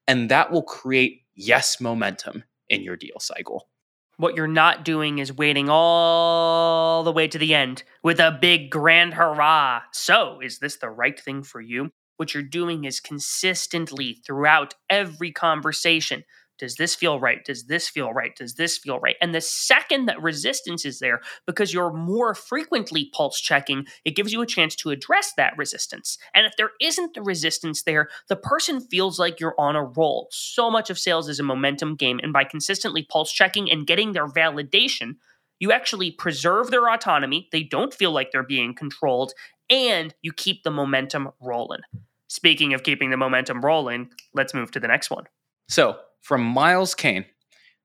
And 0.07 0.31
that 0.31 0.51
will 0.51 0.63
create 0.63 1.23
yes 1.35 1.81
momentum 1.81 2.45
in 2.69 2.83
your 2.83 2.97
deal 2.97 3.19
cycle. 3.19 3.69
What 4.17 4.37
you're 4.37 4.47
not 4.47 4.85
doing 4.85 5.19
is 5.19 5.33
waiting 5.33 5.69
all 5.69 7.03
the 7.03 7.13
way 7.13 7.27
to 7.27 7.39
the 7.39 7.53
end 7.53 7.83
with 8.03 8.21
a 8.21 8.31
big 8.41 8.71
grand 8.71 9.15
hurrah. 9.15 9.83
So, 9.93 10.41
is 10.41 10.61
this 10.61 10.77
the 10.77 10.89
right 10.89 11.19
thing 11.19 11.43
for 11.43 11.61
you? 11.61 11.91
What 12.17 12.33
you're 12.33 12.45
doing 12.45 12.85
is 12.85 13.01
consistently 13.01 14.21
throughout 14.25 14.75
every 14.89 15.33
conversation 15.33 16.23
does 16.59 16.77
this 16.77 16.95
feel 16.95 17.19
right? 17.19 17.45
Does 17.45 17.65
this 17.65 17.89
feel 17.89 18.13
right? 18.13 18.35
Does 18.37 18.55
this 18.55 18.79
feel 18.79 19.01
right? 19.01 19.17
And 19.21 19.35
the 19.35 19.41
second 19.41 20.07
that 20.07 20.23
resistance 20.23 20.85
is 20.85 20.99
there, 20.99 21.21
because 21.47 21.75
you're 21.75 21.93
more 21.93 22.35
frequently 22.35 23.11
pulse 23.13 23.41
checking, 23.41 23.87
it 24.05 24.17
gives 24.17 24.33
you 24.33 24.41
a 24.43 24.47
chance 24.47 24.75
to 24.77 24.91
address 24.91 25.33
that 25.37 25.57
resistance. 25.57 26.19
And 26.35 26.47
if 26.47 26.53
there 26.57 26.71
isn't 26.81 27.15
the 27.15 27.23
resistance 27.23 27.83
there, 27.83 28.09
the 28.29 28.37
person 28.37 28.81
feels 28.81 29.19
like 29.19 29.41
you're 29.41 29.59
on 29.59 29.77
a 29.77 29.85
roll. 29.85 30.29
So 30.31 30.71
much 30.71 30.91
of 30.91 30.99
sales 30.99 31.29
is 31.29 31.41
a 31.41 31.45
momentum 31.45 31.97
game. 31.97 32.21
And 32.23 32.33
by 32.33 32.45
consistently 32.45 33.03
pulse 33.03 33.33
checking 33.33 33.71
and 33.71 33.87
getting 33.87 34.13
their 34.13 34.29
validation, 34.29 35.17
you 35.61 35.73
actually 35.73 36.11
preserve 36.11 36.71
their 36.71 36.89
autonomy. 36.89 37.49
They 37.53 37.63
don't 37.63 37.95
feel 37.95 38.11
like 38.11 38.33
they're 38.33 38.43
being 38.43 38.75
controlled, 38.75 39.33
and 39.71 40.15
you 40.21 40.33
keep 40.33 40.63
the 40.63 40.71
momentum 40.71 41.31
rolling. 41.41 41.81
Speaking 42.29 42.75
of 42.75 42.83
keeping 42.83 43.11
the 43.11 43.17
momentum 43.17 43.65
rolling, 43.65 44.11
let's 44.35 44.55
move 44.55 44.73
to 44.73 44.81
the 44.81 44.89
next 44.89 45.11
one. 45.11 45.25
So, 45.69 45.99
from 46.21 46.43
Miles 46.43 46.95
Kane, 46.95 47.27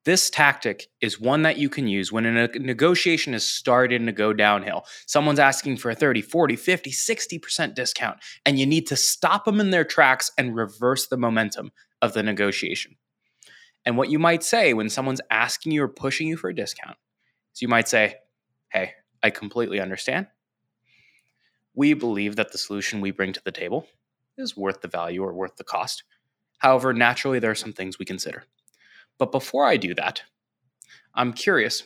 this 0.06 0.30
tactic 0.30 0.88
is 1.02 1.20
one 1.20 1.42
that 1.42 1.58
you 1.58 1.70
can 1.70 1.88
use 1.88 2.12
when 2.12 2.26
a 2.26 2.48
negotiation 2.48 3.34
is 3.34 3.46
starting 3.46 4.06
to 4.06 4.12
go 4.12 4.32
downhill. 4.32 4.86
Someone's 5.06 5.40
asking 5.40 5.78
for 5.78 5.92
a 5.92 5.96
30, 5.96 6.22
40, 6.22 6.56
50, 6.56 6.92
60% 6.92 7.76
discount, 7.76 8.18
and 8.46 8.58
you 8.58 8.66
need 8.66 8.88
to 8.88 8.96
stop 8.96 9.46
them 9.46 9.60
in 9.60 9.72
their 9.72 9.84
tracks 9.84 10.32
and 10.38 10.56
reverse 10.56 11.08
the 11.08 11.18
momentum 11.18 11.72
of 12.02 12.14
the 12.14 12.24
negotiation. 12.24 12.96
And 13.86 13.98
what 13.98 14.10
you 14.10 14.20
might 14.20 14.44
say 14.44 14.74
when 14.74 14.90
someone's 14.90 15.22
asking 15.30 15.74
you 15.74 15.84
or 15.84 15.90
pushing 15.90 16.28
you 16.28 16.38
for 16.38 16.50
a 16.50 16.56
discount 16.56 16.98
is 17.54 17.62
you 17.62 17.68
might 17.68 17.88
say, 17.88 18.16
Hey, 18.70 18.94
I 19.22 19.32
completely 19.32 19.80
understand. 19.80 20.28
We 21.74 21.94
believe 21.94 22.36
that 22.36 22.52
the 22.52 22.58
solution 22.58 23.02
we 23.02 23.12
bring 23.12 23.34
to 23.34 23.42
the 23.44 23.52
table 23.52 23.88
is 24.38 24.56
worth 24.56 24.82
the 24.82 24.88
value 24.88 25.24
or 25.24 25.34
worth 25.34 25.58
the 25.58 25.64
cost. 25.64 26.04
However, 26.60 26.94
naturally, 26.94 27.40
there 27.40 27.52
are 27.52 27.56
some 27.56 27.74
things 27.74 27.98
we 27.98 28.06
consider. 28.06 28.44
But 29.18 29.32
before 29.32 29.66
I 29.66 29.78
do 29.78 29.94
that, 29.96 30.24
I'm 31.14 31.34
curious 31.34 31.84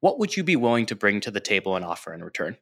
what 0.00 0.18
would 0.18 0.36
you 0.36 0.42
be 0.42 0.56
willing 0.56 0.86
to 0.86 0.96
bring 0.96 1.20
to 1.20 1.30
the 1.30 1.38
table 1.38 1.76
and 1.76 1.84
offer 1.84 2.12
in 2.12 2.24
return? 2.24 2.56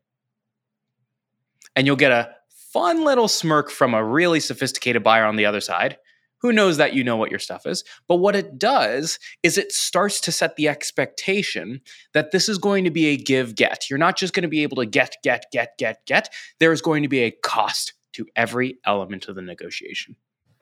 And 1.75 1.87
you'll 1.87 1.97
get 1.97 2.13
a 2.13 2.35
fun 2.49 3.05
little 3.05 3.29
smirk 3.29 3.71
from 3.71 3.95
a 3.95 4.05
really 4.05 4.41
sophisticated 4.41 5.03
buyer 5.03 5.25
on 5.25 5.37
the 5.37 5.47
other 5.47 5.61
side 5.61 5.97
who 6.41 6.53
knows 6.53 6.79
that 6.79 6.95
you 6.95 7.05
know 7.05 7.17
what 7.17 7.31
your 7.31 7.39
stuff 7.39 7.67
is. 7.67 7.85
But 8.09 8.17
what 8.17 8.35
it 8.35 8.59
does 8.59 9.19
is 9.43 9.59
it 9.59 9.73
starts 9.73 10.21
to 10.23 10.33
set 10.33 10.57
the 10.57 10.69
expectation 10.69 11.81
that 12.15 12.31
this 12.31 12.49
is 12.49 12.59
going 12.59 12.85
to 12.85 12.91
be 12.91 13.07
a 13.09 13.17
give 13.17 13.55
get. 13.55 13.91
You're 13.91 13.99
not 13.99 14.17
just 14.17 14.35
going 14.35 14.43
to 14.43 14.49
be 14.49 14.63
able 14.63 14.79
to 14.79 14.87
get, 14.87 15.17
get, 15.23 15.47
get, 15.53 15.77
get, 15.79 16.05
get. 16.07 16.33
There's 16.59 16.81
going 16.81 17.03
to 17.03 17.09
be 17.09 17.21
a 17.21 17.31
cost 17.31 17.93
to 18.13 18.27
every 18.37 18.79
element 18.85 19.29
of 19.29 19.35
the 19.35 19.43
negotiation. 19.43 20.17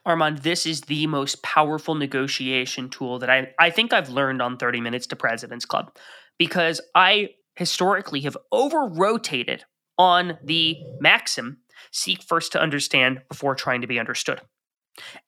Armand, 0.09 0.39
this 0.39 0.65
is 0.65 0.81
the 0.83 1.07
most 1.07 1.43
powerful 1.43 1.95
negotiation 1.95 2.89
tool 2.89 3.19
that 3.19 3.29
I, 3.29 3.53
I 3.59 3.69
think 3.69 3.93
I've 3.93 4.09
learned 4.09 4.41
on 4.41 4.57
30 4.57 4.81
Minutes 4.81 5.07
to 5.09 5.17
President's 5.17 5.67
Club 5.67 5.95
because 6.39 6.81
I 6.95 7.31
historically 7.57 8.21
have 8.23 8.37
over 8.51 8.87
rotated 8.87 9.65
on 9.99 10.39
the 10.43 10.79
maxim 10.99 11.59
seek 11.93 12.23
first 12.23 12.53
to 12.53 12.61
understand 12.61 13.21
before 13.29 13.55
trying 13.55 13.83
to 13.83 13.87
be 13.87 14.01
understood. 14.01 14.41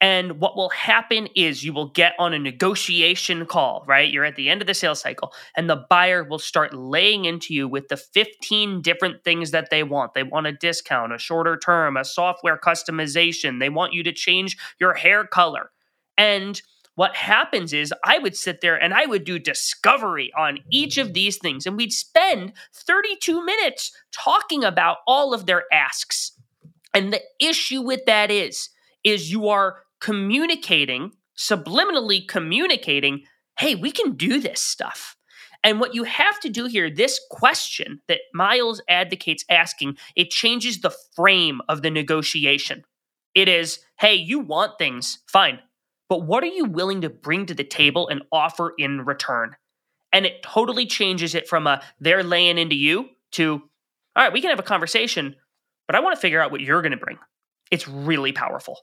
And 0.00 0.40
what 0.40 0.56
will 0.56 0.70
happen 0.70 1.28
is 1.34 1.64
you 1.64 1.72
will 1.72 1.90
get 1.90 2.14
on 2.18 2.32
a 2.32 2.38
negotiation 2.38 3.46
call, 3.46 3.84
right? 3.86 4.10
You're 4.10 4.24
at 4.24 4.36
the 4.36 4.48
end 4.48 4.60
of 4.60 4.66
the 4.66 4.74
sales 4.74 5.00
cycle, 5.00 5.32
and 5.56 5.68
the 5.68 5.84
buyer 5.88 6.24
will 6.24 6.38
start 6.38 6.74
laying 6.74 7.24
into 7.24 7.54
you 7.54 7.68
with 7.68 7.88
the 7.88 7.96
15 7.96 8.82
different 8.82 9.24
things 9.24 9.50
that 9.50 9.70
they 9.70 9.82
want. 9.82 10.14
They 10.14 10.22
want 10.22 10.46
a 10.46 10.52
discount, 10.52 11.12
a 11.12 11.18
shorter 11.18 11.56
term, 11.56 11.96
a 11.96 12.04
software 12.04 12.58
customization. 12.58 13.60
They 13.60 13.70
want 13.70 13.92
you 13.92 14.02
to 14.02 14.12
change 14.12 14.56
your 14.78 14.94
hair 14.94 15.24
color. 15.24 15.70
And 16.16 16.60
what 16.96 17.16
happens 17.16 17.72
is 17.72 17.94
I 18.04 18.18
would 18.18 18.36
sit 18.36 18.60
there 18.60 18.76
and 18.76 18.92
I 18.92 19.06
would 19.06 19.24
do 19.24 19.38
discovery 19.38 20.30
on 20.36 20.58
each 20.70 20.98
of 20.98 21.14
these 21.14 21.38
things, 21.38 21.66
and 21.66 21.76
we'd 21.76 21.92
spend 21.92 22.52
32 22.74 23.42
minutes 23.44 23.92
talking 24.12 24.64
about 24.64 24.98
all 25.06 25.32
of 25.32 25.46
their 25.46 25.64
asks. 25.72 26.32
And 26.92 27.12
the 27.12 27.22
issue 27.38 27.80
with 27.80 28.04
that 28.06 28.30
is, 28.30 28.68
is 29.04 29.30
you 29.30 29.48
are 29.48 29.78
communicating, 30.00 31.12
subliminally 31.36 32.26
communicating, 32.26 33.24
hey, 33.58 33.74
we 33.74 33.90
can 33.90 34.12
do 34.12 34.40
this 34.40 34.60
stuff. 34.60 35.16
And 35.62 35.78
what 35.78 35.94
you 35.94 36.04
have 36.04 36.40
to 36.40 36.48
do 36.48 36.66
here, 36.66 36.88
this 36.90 37.20
question 37.30 38.00
that 38.08 38.20
Miles 38.32 38.80
advocates 38.88 39.44
asking, 39.50 39.98
it 40.16 40.30
changes 40.30 40.80
the 40.80 40.94
frame 41.14 41.60
of 41.68 41.82
the 41.82 41.90
negotiation. 41.90 42.84
It 43.34 43.48
is, 43.48 43.80
hey, 43.98 44.14
you 44.14 44.38
want 44.40 44.78
things, 44.78 45.18
fine 45.26 45.60
but 46.10 46.26
what 46.26 46.42
are 46.42 46.48
you 46.48 46.64
willing 46.64 47.00
to 47.02 47.08
bring 47.08 47.46
to 47.46 47.54
the 47.54 47.64
table 47.64 48.08
and 48.08 48.22
offer 48.32 48.74
in 48.76 49.06
return? 49.06 49.54
And 50.12 50.26
it 50.26 50.42
totally 50.42 50.84
changes 50.84 51.36
it 51.36 51.48
from 51.48 51.68
a 51.68 51.82
they're 52.00 52.24
laying 52.24 52.58
into 52.58 52.74
you 52.74 53.08
to, 53.32 53.62
all 54.16 54.24
right, 54.24 54.32
we 54.32 54.40
can 54.40 54.50
have 54.50 54.58
a 54.58 54.64
conversation, 54.64 55.36
but 55.86 55.94
I 55.94 56.00
want 56.00 56.16
to 56.16 56.20
figure 56.20 56.42
out 56.42 56.50
what 56.50 56.60
you're 56.60 56.82
going 56.82 56.90
to 56.90 56.98
bring. 56.98 57.18
It's 57.70 57.88
really 57.88 58.32
powerful. 58.32 58.80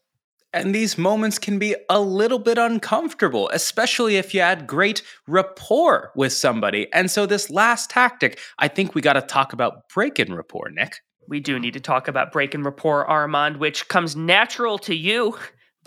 And 0.53 0.73
these 0.73 0.97
moments 0.97 1.37
can 1.37 1.59
be 1.59 1.75
a 1.89 1.99
little 1.99 2.39
bit 2.39 2.57
uncomfortable, 2.57 3.49
especially 3.53 4.15
if 4.15 4.33
you 4.33 4.39
had 4.41 4.65
great 4.65 5.03
rapport 5.27 6.11
with 6.15 6.31
somebody. 6.31 6.87
And 6.93 7.11
so, 7.11 7.25
this 7.25 7.49
last 7.49 7.89
tactic, 7.89 8.39
I 8.57 8.67
think 8.67 8.95
we 8.95 9.01
got 9.01 9.13
to 9.13 9.21
talk 9.21 9.53
about 9.53 9.89
break 9.93 10.19
in 10.19 10.33
rapport, 10.33 10.69
Nick. 10.69 11.01
We 11.27 11.41
do 11.41 11.59
need 11.59 11.73
to 11.73 11.81
talk 11.81 12.07
about 12.07 12.31
break 12.31 12.55
in 12.55 12.63
rapport, 12.63 13.05
Armand, 13.05 13.57
which 13.57 13.89
comes 13.89 14.15
natural 14.15 14.77
to 14.79 14.95
you 14.95 15.37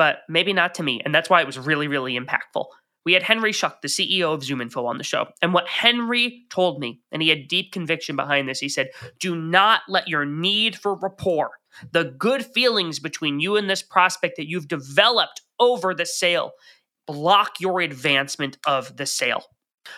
but 0.01 0.21
maybe 0.31 0.55
not 0.55 0.75
to 0.77 0.83
me. 0.83 0.99
And 1.05 1.15
that's 1.15 1.29
why 1.29 1.43
it 1.43 1.47
was 1.47 1.59
really, 1.59 1.87
really 1.87 2.19
impactful. 2.19 2.65
We 3.05 3.15
had 3.15 3.23
Henry 3.23 3.53
Schuck, 3.53 3.81
the 3.81 3.89
CEO 3.89 4.35
of 4.35 4.43
ZoomInfo, 4.43 4.87
on 4.87 4.99
the 4.99 5.05
show. 5.05 5.29
And 5.41 5.55
what 5.55 5.69
Henry 5.69 6.45
told 6.51 6.81
me, 6.81 7.01
and 7.11 7.23
he 7.23 7.29
had 7.29 7.49
deep 7.49 7.73
conviction 7.73 8.17
behind 8.17 8.49
this, 8.49 8.61
he 8.61 8.69
said, 8.69 8.91
Do 9.19 9.35
not 9.35 9.83
let 9.89 10.09
your 10.09 10.25
need 10.25 10.77
for 10.77 10.95
rapport, 10.95 11.51
the 11.93 12.05
good 12.05 12.45
feelings 12.45 12.99
between 12.99 13.41
you 13.41 13.57
and 13.57 13.71
this 13.71 13.83
prospect 13.83 14.37
that 14.37 14.49
you've 14.49 14.69
developed 14.69 15.43
over 15.59 15.95
the 15.95 16.07
sale, 16.07 16.53
block 17.07 17.61
your 17.61 17.81
advancement 17.81 18.59
of 18.67 18.97
the 18.97 19.07
sale. 19.07 19.45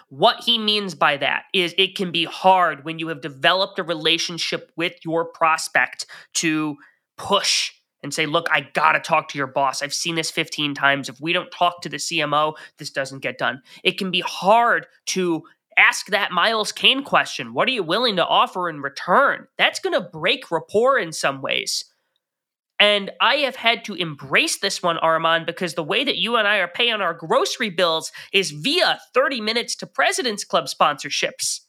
What 0.09 0.45
he 0.45 0.59
means 0.59 0.95
by 0.95 1.17
that 1.19 1.45
is 1.53 1.75
it 1.77 1.97
can 1.97 2.13
be 2.13 2.25
hard 2.25 2.85
when 2.85 2.99
you 2.99 3.09
have 3.09 3.21
developed 3.21 3.79
a 3.79 3.83
relationship 3.83 4.71
with 4.77 4.95
your 5.05 5.25
prospect 5.25 6.07
to 6.35 6.77
push 7.17 7.73
and 8.03 8.13
say, 8.13 8.27
look, 8.27 8.47
I 8.51 8.63
got 8.73 8.93
to 8.93 9.01
talk 9.01 9.29
to 9.29 9.39
your 9.39 9.47
boss. 9.47 9.83
I've 9.83 9.95
seen 9.95 10.15
this 10.15 10.31
15 10.31 10.75
times. 10.75 11.09
If 11.09 11.21
we 11.21 11.33
don't 11.33 11.51
talk 11.51 11.83
to 11.83 11.89
the 11.89 11.99
CMO, 11.99 12.55
this 12.79 12.91
doesn't 12.91 13.21
get 13.21 13.39
done. 13.39 13.63
It 13.85 13.99
can 13.99 14.11
be 14.11 14.21
hard 14.21 14.87
to 15.07 15.43
ask 15.77 16.07
that 16.07 16.33
Miles 16.33 16.73
Kane 16.73 17.03
question 17.05 17.55
What 17.55 17.69
are 17.69 17.73
you 17.73 17.83
willing 17.83 18.17
to 18.17 18.27
offer 18.27 18.69
in 18.69 18.81
return? 18.81 19.47
That's 19.59 19.81
going 19.81 19.95
to 19.95 20.09
break 20.09 20.51
rapport 20.51 20.99
in 20.99 21.13
some 21.13 21.41
ways. 21.41 21.85
And 22.79 23.13
I 23.21 23.37
have 23.37 23.55
had 23.55 23.85
to 23.85 23.95
embrace 23.95 24.59
this 24.59 24.83
one, 24.83 24.99
Armand, 24.99 25.47
because 25.47 25.75
the 25.75 25.85
way 25.85 26.03
that 26.03 26.17
you 26.17 26.35
and 26.35 26.49
I 26.49 26.57
are 26.57 26.69
paying 26.69 26.95
our 26.95 27.15
grocery 27.15 27.71
bills 27.71 28.11
is 28.33 28.51
via 28.51 28.99
30 29.15 29.41
Minutes 29.41 29.77
to 29.77 29.87
President's 29.87 30.45
Club 30.45 30.65
sponsorships. 30.65 31.61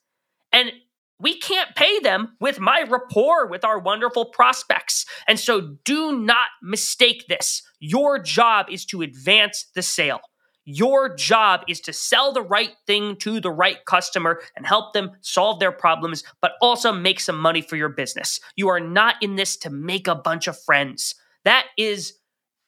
And 0.52 0.72
we 1.20 1.38
can't 1.38 1.76
pay 1.76 2.00
them 2.00 2.36
with 2.40 2.60
my 2.60 2.84
rapport 2.84 3.48
with 3.48 3.64
our 3.64 3.80
wonderful 3.80 4.26
prospects. 4.26 5.06
And 5.28 5.40
so 5.40 5.78
do 5.84 6.20
not 6.20 6.48
mistake 6.62 7.26
this. 7.28 7.62
Your 7.80 8.20
job 8.20 8.68
is 8.70 8.86
to 8.88 9.02
advance 9.02 9.68
the 9.76 9.82
sale. 9.82 10.22
Your 10.66 11.14
job 11.14 11.62
is 11.68 11.82
to 11.82 11.94
sell 11.94 12.32
the 12.32 12.42
right 12.42 12.72
thing 12.88 13.18
to 13.18 13.40
the 13.40 13.52
right 13.52 13.84
customer 13.86 14.42
and 14.56 14.66
help 14.66 14.94
them 14.94 15.12
solve 15.22 15.60
their 15.60 15.74
problems, 15.74 16.24
but 16.42 16.54
also 16.62 16.94
make 16.94 17.20
some 17.20 17.40
money 17.40 17.62
for 17.62 17.76
your 17.76 17.90
business. 17.90 18.40
You 18.56 18.70
are 18.70 18.80
not 18.80 19.16
in 19.22 19.36
this 19.36 19.58
to 19.58 19.70
make 19.70 20.08
a 20.08 20.16
bunch 20.16 20.48
of 20.48 20.62
friends. 20.62 21.16
That 21.44 21.66
is 21.78 22.14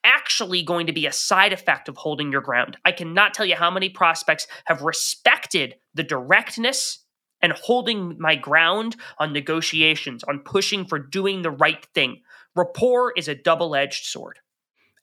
actually 0.03 0.61
going 0.61 0.87
to 0.87 0.93
be 0.93 1.07
a 1.07 1.11
side 1.11 1.53
effect 1.53 1.87
of 1.87 1.97
holding 1.97 2.31
your 2.31 2.41
ground. 2.41 2.77
I 2.85 2.91
cannot 2.91 3.33
tell 3.33 3.45
you 3.45 3.55
how 3.55 3.71
many 3.71 3.89
prospects 3.89 4.45
have 4.65 4.81
respected 4.81 5.75
the 5.93 6.03
directness 6.03 7.04
and 7.45 7.53
holding 7.53 8.19
my 8.19 8.35
ground 8.35 8.95
on 9.19 9.31
negotiations, 9.31 10.23
on 10.23 10.39
pushing 10.39 10.83
for 10.83 10.97
doing 10.97 11.43
the 11.43 11.51
right 11.51 11.85
thing. 11.93 12.21
Rapport 12.55 13.13
is 13.15 13.27
a 13.27 13.35
double 13.35 13.75
edged 13.75 14.05
sword. 14.05 14.39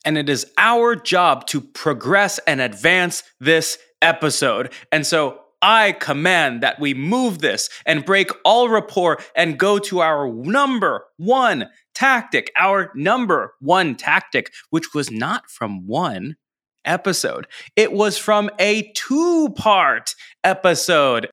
And 0.04 0.18
it 0.18 0.28
is 0.28 0.44
our 0.58 0.96
job 0.96 1.46
to 1.46 1.60
progress 1.60 2.40
and 2.40 2.60
advance 2.60 3.22
this 3.38 3.78
episode. 4.02 4.72
And 4.90 5.06
so 5.06 5.38
I 5.62 5.92
command 5.92 6.64
that 6.64 6.80
we 6.80 6.94
move 6.94 7.38
this 7.38 7.70
and 7.86 8.04
break 8.04 8.30
all 8.44 8.68
rapport 8.68 9.20
and 9.36 9.56
go 9.56 9.78
to 9.78 10.00
our 10.00 10.28
number 10.28 11.04
one 11.18 11.68
tactic, 11.94 12.50
our 12.58 12.90
number 12.96 13.54
one 13.60 13.94
tactic, 13.94 14.52
which 14.70 14.92
was 14.92 15.12
not 15.12 15.48
from 15.48 15.86
one 15.86 16.34
episode. 16.84 17.46
It 17.76 17.92
was 17.92 18.18
from 18.18 18.50
a 18.58 18.90
two 18.96 19.50
part 19.50 20.16
episode. 20.42 21.30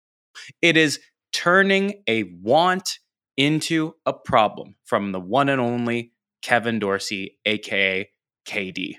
It 0.62 0.77
is 0.77 0.99
turning 1.31 2.03
a 2.07 2.23
want 2.41 2.99
into 3.38 3.93
a 4.05 4.13
problem 4.13 4.75
from 4.85 5.12
the 5.12 5.19
one 5.19 5.49
and 5.49 5.62
only 5.62 6.13
Kevin 6.41 6.79
Dorsey, 6.79 7.38
aka 7.45 8.09
KD. 8.47 8.95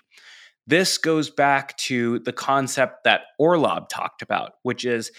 This 0.66 0.98
goes 0.98 1.30
back 1.30 1.76
to 1.78 2.20
the 2.20 2.32
concept 2.32 3.04
that 3.04 3.22
Orlob 3.40 3.88
talked 3.88 4.22
about, 4.22 4.52
which 4.62 4.84
is 4.84 5.10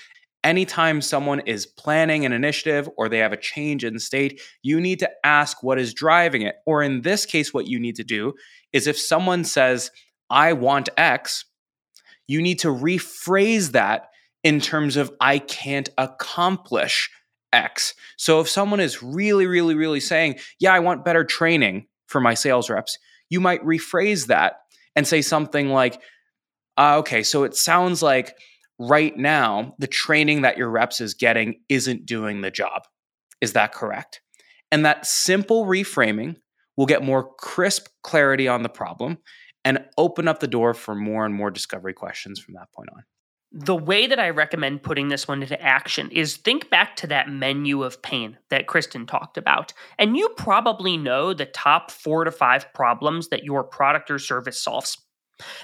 anytime 0.43 1.01
someone 1.01 1.41
is 1.41 1.65
planning 1.65 2.25
an 2.25 2.31
initiative 2.31 2.89
or 2.97 3.09
they 3.09 3.19
have 3.19 3.33
a 3.33 3.37
change 3.37 3.83
in 3.83 3.99
state, 3.99 4.41
you 4.63 4.79
need 4.79 4.99
to 4.99 5.09
ask 5.23 5.61
what 5.61 5.79
is 5.79 5.93
driving 5.93 6.41
it. 6.41 6.55
Or 6.65 6.81
in 6.81 7.01
this 7.01 7.25
case, 7.25 7.53
what 7.53 7.67
you 7.67 7.79
need 7.79 7.95
to 7.97 8.03
do 8.03 8.33
is 8.71 8.87
if 8.87 8.97
someone 8.97 9.43
says, 9.43 9.91
I 10.29 10.53
want 10.53 10.89
X, 10.97 11.45
you 12.27 12.41
need 12.41 12.59
to 12.59 12.69
rephrase 12.69 13.71
that 13.71 14.07
in 14.43 14.59
terms 14.59 14.97
of 14.97 15.11
I 15.19 15.39
can't 15.39 15.89
accomplish 15.97 17.09
X. 17.53 17.93
So 18.17 18.39
if 18.39 18.49
someone 18.49 18.79
is 18.79 19.03
really, 19.03 19.45
really, 19.45 19.75
really 19.75 19.99
saying, 19.99 20.39
Yeah, 20.59 20.73
I 20.73 20.79
want 20.79 21.05
better 21.05 21.23
training 21.23 21.87
for 22.07 22.21
my 22.21 22.33
sales 22.33 22.69
reps, 22.69 22.97
you 23.29 23.39
might 23.39 23.63
rephrase 23.63 24.27
that 24.27 24.61
and 24.95 25.07
say 25.07 25.21
something 25.21 25.69
like, 25.69 26.01
uh, 26.77 26.97
Okay, 26.99 27.23
so 27.23 27.43
it 27.43 27.55
sounds 27.55 28.01
like 28.01 28.35
right 28.79 29.15
now 29.15 29.75
the 29.79 29.87
training 29.87 30.41
that 30.41 30.57
your 30.57 30.69
reps 30.69 31.01
is 31.01 31.13
getting 31.13 31.61
isn't 31.69 32.05
doing 32.05 32.41
the 32.41 32.51
job. 32.51 32.83
Is 33.41 33.53
that 33.53 33.73
correct? 33.73 34.21
And 34.71 34.85
that 34.85 35.05
simple 35.05 35.65
reframing 35.65 36.37
will 36.77 36.85
get 36.85 37.03
more 37.03 37.33
crisp 37.35 37.87
clarity 38.01 38.47
on 38.47 38.63
the 38.63 38.69
problem 38.69 39.17
and 39.63 39.85
open 39.97 40.27
up 40.27 40.39
the 40.39 40.47
door 40.47 40.73
for 40.73 40.95
more 40.95 41.25
and 41.25 41.35
more 41.35 41.51
discovery 41.51 41.93
questions 41.93 42.39
from 42.39 42.55
that 42.55 42.71
point 42.71 42.89
on 42.95 43.03
the 43.51 43.75
way 43.75 44.07
that 44.07 44.19
I 44.19 44.29
recommend 44.29 44.81
putting 44.81 45.09
this 45.09 45.27
one 45.27 45.41
into 45.41 45.61
action 45.61 46.09
is 46.11 46.37
think 46.37 46.69
back 46.69 46.95
to 46.97 47.07
that 47.07 47.29
menu 47.29 47.83
of 47.83 48.01
pain 48.01 48.37
that 48.49 48.67
Krysten 48.67 49.05
talked 49.05 49.37
about. 49.37 49.73
And 49.99 50.15
you 50.15 50.29
probably 50.37 50.97
know 50.97 51.33
the 51.33 51.45
top 51.45 51.91
four 51.91 52.23
to 52.23 52.31
five 52.31 52.73
problems 52.73 53.27
that 53.27 53.43
your 53.43 53.63
product 53.63 54.09
or 54.09 54.19
service 54.19 54.59
solves. 54.59 54.97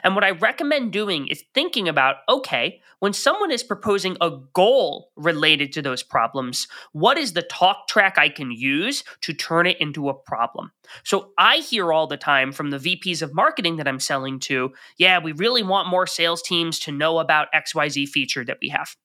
And 0.03 0.15
what 0.15 0.23
I 0.23 0.31
recommend 0.31 0.93
doing 0.93 1.27
is 1.27 1.43
thinking 1.53 1.87
about 1.87 2.17
okay, 2.29 2.81
when 2.99 3.13
someone 3.13 3.51
is 3.51 3.63
proposing 3.63 4.17
a 4.21 4.31
goal 4.53 5.11
related 5.15 5.71
to 5.73 5.81
those 5.81 6.03
problems, 6.03 6.67
what 6.93 7.17
is 7.17 7.33
the 7.33 7.41
talk 7.43 7.87
track 7.87 8.17
I 8.17 8.29
can 8.29 8.51
use 8.51 9.03
to 9.21 9.33
turn 9.33 9.67
it 9.67 9.79
into 9.79 10.09
a 10.09 10.13
problem? 10.13 10.71
So 11.03 11.31
I 11.37 11.57
hear 11.57 11.93
all 11.93 12.07
the 12.07 12.17
time 12.17 12.51
from 12.51 12.71
the 12.71 12.77
VPs 12.77 13.21
of 13.21 13.33
marketing 13.33 13.77
that 13.77 13.87
I'm 13.87 13.99
selling 13.99 14.39
to, 14.41 14.73
yeah, 14.97 15.19
we 15.19 15.31
really 15.33 15.63
want 15.63 15.89
more 15.89 16.07
sales 16.07 16.41
teams 16.41 16.79
to 16.79 16.91
know 16.91 17.19
about 17.19 17.51
XYZ 17.53 18.07
feature 18.09 18.43
that 18.45 18.57
we 18.61 18.69
have. 18.69 18.95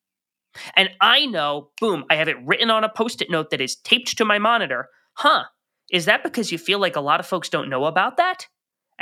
And 0.75 0.89
I 1.01 1.25
know, 1.25 1.69
boom, 1.79 2.05
I 2.09 2.15
have 2.15 2.27
it 2.27 2.37
written 2.45 2.69
on 2.69 2.83
a 2.83 2.89
post 2.89 3.21
it 3.21 3.29
note 3.29 3.49
that 3.49 3.61
is 3.61 3.75
taped 3.75 4.17
to 4.17 4.25
my 4.25 4.39
monitor. 4.39 4.89
Huh, 5.15 5.45
is 5.91 6.05
that 6.05 6.23
because 6.23 6.51
you 6.51 6.57
feel 6.57 6.79
like 6.79 6.95
a 6.95 7.01
lot 7.01 7.19
of 7.19 7.25
folks 7.25 7.49
don't 7.49 7.69
know 7.69 7.85
about 7.85 8.17
that? 8.17 8.47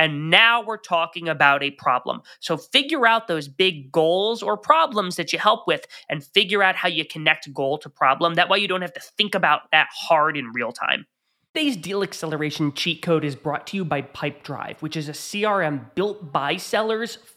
And 0.01 0.31
now 0.31 0.63
we're 0.63 0.77
talking 0.77 1.29
about 1.29 1.61
a 1.61 1.69
problem. 1.69 2.23
So 2.39 2.57
figure 2.57 3.05
out 3.05 3.27
those 3.27 3.47
big 3.47 3.91
goals 3.91 4.41
or 4.41 4.57
problems 4.57 5.15
that 5.17 5.31
you 5.31 5.37
help 5.37 5.67
with 5.67 5.85
and 6.09 6.23
figure 6.23 6.63
out 6.63 6.75
how 6.75 6.89
you 6.89 7.05
connect 7.05 7.53
goal 7.53 7.77
to 7.77 7.87
problem. 7.87 8.33
That 8.33 8.49
way 8.49 8.57
you 8.57 8.67
don't 8.67 8.81
have 8.81 8.93
to 8.93 8.99
think 8.99 9.35
about 9.35 9.69
that 9.71 9.89
hard 9.93 10.37
in 10.37 10.51
real 10.55 10.71
time. 10.71 11.05
Today's 11.53 11.77
deal 11.77 12.01
acceleration 12.01 12.73
cheat 12.73 13.03
code 13.03 13.23
is 13.23 13.35
brought 13.35 13.67
to 13.67 13.77
you 13.77 13.85
by 13.85 14.01
Pipedrive, 14.01 14.81
which 14.81 14.97
is 14.97 15.07
a 15.07 15.11
CRM 15.11 15.93
built 15.93 16.31
by 16.31 16.57
sellers 16.57 17.19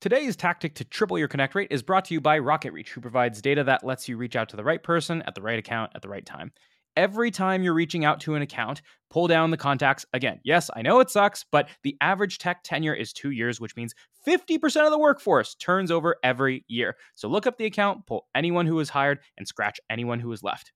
Today's 0.00 0.34
tactic 0.34 0.74
to 0.76 0.84
triple 0.84 1.18
your 1.18 1.28
connect 1.28 1.54
rate 1.54 1.68
is 1.70 1.82
brought 1.82 2.06
to 2.06 2.14
you 2.14 2.22
by 2.22 2.38
RocketReach, 2.38 2.88
who 2.88 3.02
provides 3.02 3.42
data 3.42 3.62
that 3.64 3.84
lets 3.84 4.08
you 4.08 4.16
reach 4.16 4.34
out 4.34 4.48
to 4.48 4.56
the 4.56 4.64
right 4.64 4.82
person 4.82 5.20
at 5.26 5.34
the 5.34 5.42
right 5.42 5.58
account 5.58 5.92
at 5.94 6.00
the 6.00 6.08
right 6.08 6.24
time. 6.24 6.52
Every 6.96 7.30
time 7.30 7.62
you're 7.62 7.74
reaching 7.74 8.06
out 8.06 8.18
to 8.20 8.34
an 8.34 8.40
account, 8.40 8.80
pull 9.10 9.26
down 9.26 9.50
the 9.50 9.58
contacts. 9.58 10.06
Again, 10.14 10.40
yes, 10.42 10.70
I 10.74 10.80
know 10.80 11.00
it 11.00 11.10
sucks, 11.10 11.44
but 11.52 11.68
the 11.82 11.98
average 12.00 12.38
tech 12.38 12.62
tenure 12.64 12.94
is 12.94 13.12
two 13.12 13.30
years, 13.30 13.60
which 13.60 13.76
means 13.76 13.94
50% 14.26 14.86
of 14.86 14.90
the 14.90 14.98
workforce 14.98 15.54
turns 15.56 15.90
over 15.90 16.16
every 16.24 16.64
year. 16.66 16.96
So 17.14 17.28
look 17.28 17.46
up 17.46 17.58
the 17.58 17.66
account, 17.66 18.06
pull 18.06 18.26
anyone 18.34 18.64
who 18.64 18.76
was 18.76 18.88
hired, 18.88 19.18
and 19.36 19.46
scratch 19.46 19.78
anyone 19.90 20.18
who 20.18 20.30
was 20.30 20.42
left. 20.42 20.72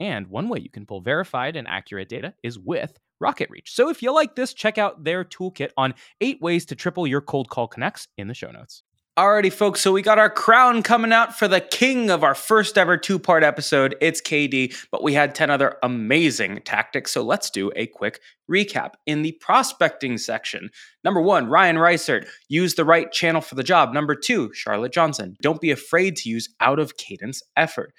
And 0.00 0.28
one 0.28 0.48
way 0.48 0.60
you 0.60 0.70
can 0.70 0.86
pull 0.86 1.00
verified 1.00 1.56
and 1.56 1.66
accurate 1.66 2.08
data 2.08 2.34
is 2.42 2.58
with 2.58 2.98
RocketReach. 3.22 3.66
So 3.66 3.88
if 3.88 4.02
you 4.02 4.12
like 4.12 4.36
this, 4.36 4.54
check 4.54 4.78
out 4.78 5.04
their 5.04 5.24
toolkit 5.24 5.70
on 5.76 5.94
eight 6.20 6.40
ways 6.40 6.66
to 6.66 6.76
triple 6.76 7.06
your 7.06 7.20
cold 7.20 7.48
call 7.48 7.66
connects 7.66 8.08
in 8.16 8.28
the 8.28 8.34
show 8.34 8.50
notes. 8.50 8.82
Alrighty, 9.18 9.52
folks. 9.52 9.80
So 9.80 9.90
we 9.90 10.00
got 10.00 10.20
our 10.20 10.30
crown 10.30 10.84
coming 10.84 11.12
out 11.12 11.36
for 11.36 11.48
the 11.48 11.60
king 11.60 12.08
of 12.08 12.22
our 12.22 12.36
first 12.36 12.78
ever 12.78 12.96
two 12.96 13.18
part 13.18 13.42
episode. 13.42 13.96
It's 14.00 14.20
KD, 14.20 14.72
but 14.92 15.02
we 15.02 15.12
had 15.12 15.34
10 15.34 15.50
other 15.50 15.76
amazing 15.82 16.60
tactics. 16.64 17.10
So 17.10 17.22
let's 17.22 17.50
do 17.50 17.72
a 17.74 17.88
quick 17.88 18.20
recap. 18.48 18.92
In 19.06 19.22
the 19.22 19.32
prospecting 19.40 20.18
section, 20.18 20.70
number 21.02 21.20
one, 21.20 21.48
Ryan 21.48 21.78
Reisert, 21.78 22.28
use 22.48 22.76
the 22.76 22.84
right 22.84 23.10
channel 23.10 23.40
for 23.40 23.56
the 23.56 23.64
job. 23.64 23.92
Number 23.92 24.14
two, 24.14 24.50
Charly 24.50 24.88
Johnson, 24.88 25.34
don't 25.42 25.60
be 25.60 25.72
afraid 25.72 26.14
to 26.18 26.28
use 26.30 26.48
out 26.60 26.78
of 26.78 26.96
cadence 26.96 27.42
effort. 27.56 27.92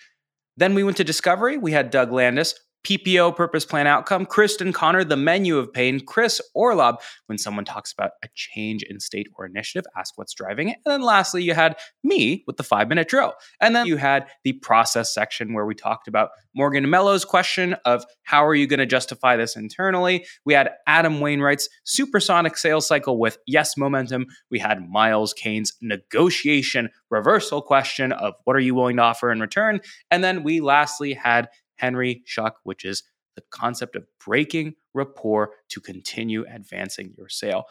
Then 0.59 0.73
we 0.73 0.83
went 0.83 0.97
to 0.97 1.05
Discovery. 1.05 1.57
We 1.57 1.71
had 1.71 1.89
Doug 1.89 2.11
Landis, 2.11 2.53
PPO, 2.83 3.35
Purpose 3.35 3.65
Plan 3.65 3.87
Outcome, 3.87 4.25
Krysten 4.25 4.73
Conner, 4.73 5.03
The 5.03 5.17
Menu 5.17 5.57
of 5.57 5.71
Pain, 5.73 5.99
Chris 5.99 6.41
Orlob, 6.55 6.97
when 7.27 7.37
someone 7.37 7.65
talks 7.65 7.91
about 7.91 8.11
a 8.23 8.27
change 8.35 8.83
in 8.83 8.99
state 8.99 9.27
or 9.35 9.45
initiative, 9.45 9.85
ask 9.97 10.17
what's 10.17 10.33
driving 10.33 10.69
it. 10.69 10.77
And 10.85 10.93
then 10.93 11.01
lastly, 11.01 11.43
you 11.43 11.53
had 11.53 11.77
me 12.03 12.43
with 12.47 12.57
the 12.57 12.63
five 12.63 12.87
minute 12.87 13.07
drill. 13.07 13.33
And 13.61 13.75
then 13.75 13.85
you 13.85 13.97
had 13.97 14.27
the 14.43 14.53
process 14.53 15.13
section 15.13 15.53
where 15.53 15.65
we 15.65 15.75
talked 15.75 16.07
about 16.07 16.29
Morgan 16.55 16.89
Melo's 16.89 17.25
question 17.25 17.75
of 17.85 18.05
how 18.23 18.45
are 18.45 18.55
you 18.55 18.67
going 18.67 18.79
to 18.79 18.85
justify 18.85 19.35
this 19.35 19.55
internally? 19.55 20.25
We 20.45 20.53
had 20.53 20.71
Adam 20.87 21.19
Wainwright's 21.19 21.69
supersonic 21.83 22.57
sales 22.57 22.87
cycle 22.87 23.19
with 23.19 23.37
yes 23.45 23.77
momentum. 23.77 24.25
We 24.49 24.59
had 24.59 24.89
Miles 24.89 25.33
Kane's 25.33 25.73
negotiation 25.81 26.89
reversal 27.09 27.61
question 27.61 28.11
of 28.11 28.33
what 28.43 28.55
are 28.55 28.61
you 28.61 28.75
willing 28.75 28.97
to 28.97 29.03
offer 29.03 29.31
in 29.31 29.39
return? 29.39 29.81
And 30.11 30.23
then 30.23 30.43
we 30.43 30.61
lastly 30.61 31.13
had 31.13 31.49
Henry 31.79 32.23
Schuck, 32.27 32.53
which 32.63 32.85
is 32.85 33.03
the 33.35 33.43
concept 33.51 33.95
of 33.95 34.05
breaking 34.23 34.75
rapport 34.93 35.51
to 35.69 35.79
continue 35.79 36.45
advancing 36.49 37.13
your 37.17 37.29
sale. 37.29 37.63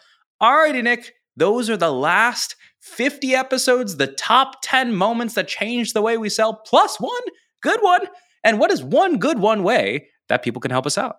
Alrighty, 0.42 0.83
Nick, 0.83 1.14
those 1.37 1.68
are 1.68 1.77
the 1.77 1.92
last 1.92 2.57
50 2.81 3.35
episodes, 3.35 3.97
the 3.97 4.07
top 4.07 4.57
10 4.62 4.94
moments 4.94 5.35
that 5.35 5.47
changed 5.47 5.94
the 5.94 6.03
way 6.03 6.16
we 6.16 6.29
sell, 6.29 6.55
plus 6.55 6.99
one 6.99 7.23
good 7.62 7.81
one. 7.81 8.07
And 8.44 8.59
what 8.59 8.71
is 8.71 8.83
one 8.83 9.18
good 9.18 9.38
one 9.38 9.62
way 9.62 10.09
that 10.29 10.42
people 10.42 10.61
can 10.61 10.71
help 10.71 10.87
us 10.87 10.97
out? 10.97 11.16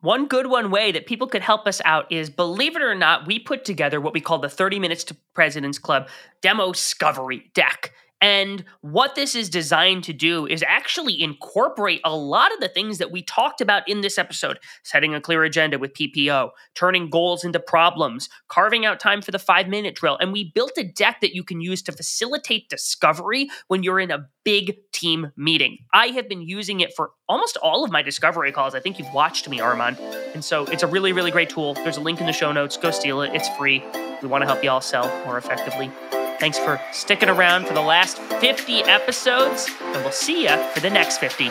One 0.00 0.26
good 0.26 0.48
one 0.48 0.70
way 0.70 0.92
that 0.92 1.06
people 1.06 1.26
could 1.26 1.42
help 1.42 1.66
us 1.66 1.80
out 1.84 2.12
is 2.12 2.28
believe 2.28 2.76
it 2.76 2.82
or 2.82 2.94
not, 2.94 3.26
we 3.26 3.38
put 3.38 3.64
together 3.64 4.00
what 4.00 4.12
we 4.12 4.20
call 4.20 4.38
the 4.38 4.48
30 4.48 4.78
Minutes 4.78 5.04
to 5.04 5.16
President's 5.34 5.78
Club 5.78 6.08
Demo 6.42 6.72
Discovery 6.72 7.50
deck. 7.54 7.92
And 8.20 8.64
what 8.80 9.14
this 9.14 9.34
is 9.34 9.50
designed 9.50 10.04
to 10.04 10.12
do 10.12 10.46
is 10.46 10.64
actually 10.66 11.20
incorporate 11.22 12.00
a 12.04 12.16
lot 12.16 12.52
of 12.52 12.60
the 12.60 12.68
things 12.68 12.98
that 12.98 13.10
we 13.10 13.22
talked 13.22 13.60
about 13.60 13.86
in 13.88 14.00
this 14.00 14.16
episode 14.18 14.58
setting 14.84 15.14
a 15.14 15.20
clear 15.20 15.44
agenda 15.44 15.78
with 15.78 15.92
PPO, 15.92 16.50
turning 16.74 17.10
goals 17.10 17.44
into 17.44 17.60
problems, 17.60 18.28
carving 18.48 18.86
out 18.86 19.00
time 19.00 19.20
for 19.20 19.32
the 19.32 19.38
five 19.38 19.68
minute 19.68 19.94
drill. 19.94 20.16
And 20.18 20.32
we 20.32 20.50
built 20.54 20.72
a 20.78 20.84
deck 20.84 21.20
that 21.20 21.34
you 21.34 21.44
can 21.44 21.60
use 21.60 21.82
to 21.82 21.92
facilitate 21.92 22.68
discovery 22.68 23.48
when 23.68 23.82
you're 23.82 24.00
in 24.00 24.10
a 24.10 24.26
big 24.44 24.76
team 24.92 25.32
meeting. 25.36 25.78
I 25.92 26.06
have 26.08 26.28
been 26.28 26.42
using 26.42 26.80
it 26.80 26.94
for 26.96 27.10
almost 27.28 27.56
all 27.58 27.84
of 27.84 27.90
my 27.90 28.00
discovery 28.02 28.52
calls. 28.52 28.74
I 28.74 28.80
think 28.80 28.98
you've 28.98 29.12
watched 29.12 29.48
me, 29.48 29.60
Armand. 29.60 29.98
And 30.34 30.44
so 30.44 30.64
it's 30.66 30.82
a 30.82 30.86
really, 30.86 31.12
really 31.12 31.30
great 31.30 31.50
tool. 31.50 31.74
There's 31.74 31.96
a 31.96 32.00
link 32.00 32.20
in 32.20 32.26
the 32.26 32.32
show 32.32 32.52
notes. 32.52 32.76
Go 32.76 32.90
steal 32.90 33.20
it, 33.22 33.34
it's 33.34 33.48
free. 33.56 33.84
We 34.22 34.28
want 34.28 34.42
to 34.42 34.46
help 34.46 34.64
you 34.64 34.70
all 34.70 34.80
sell 34.80 35.06
more 35.26 35.36
effectively. 35.36 35.90
Thanks 36.38 36.58
for 36.58 36.80
sticking 36.92 37.28
around 37.28 37.66
for 37.66 37.74
the 37.74 37.80
last 37.80 38.18
50 38.18 38.82
episodes, 38.82 39.70
and 39.80 40.02
we'll 40.02 40.12
see 40.12 40.42
you 40.42 40.56
for 40.72 40.80
the 40.80 40.90
next 40.90 41.18
50. 41.18 41.50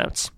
notes. 0.01 0.31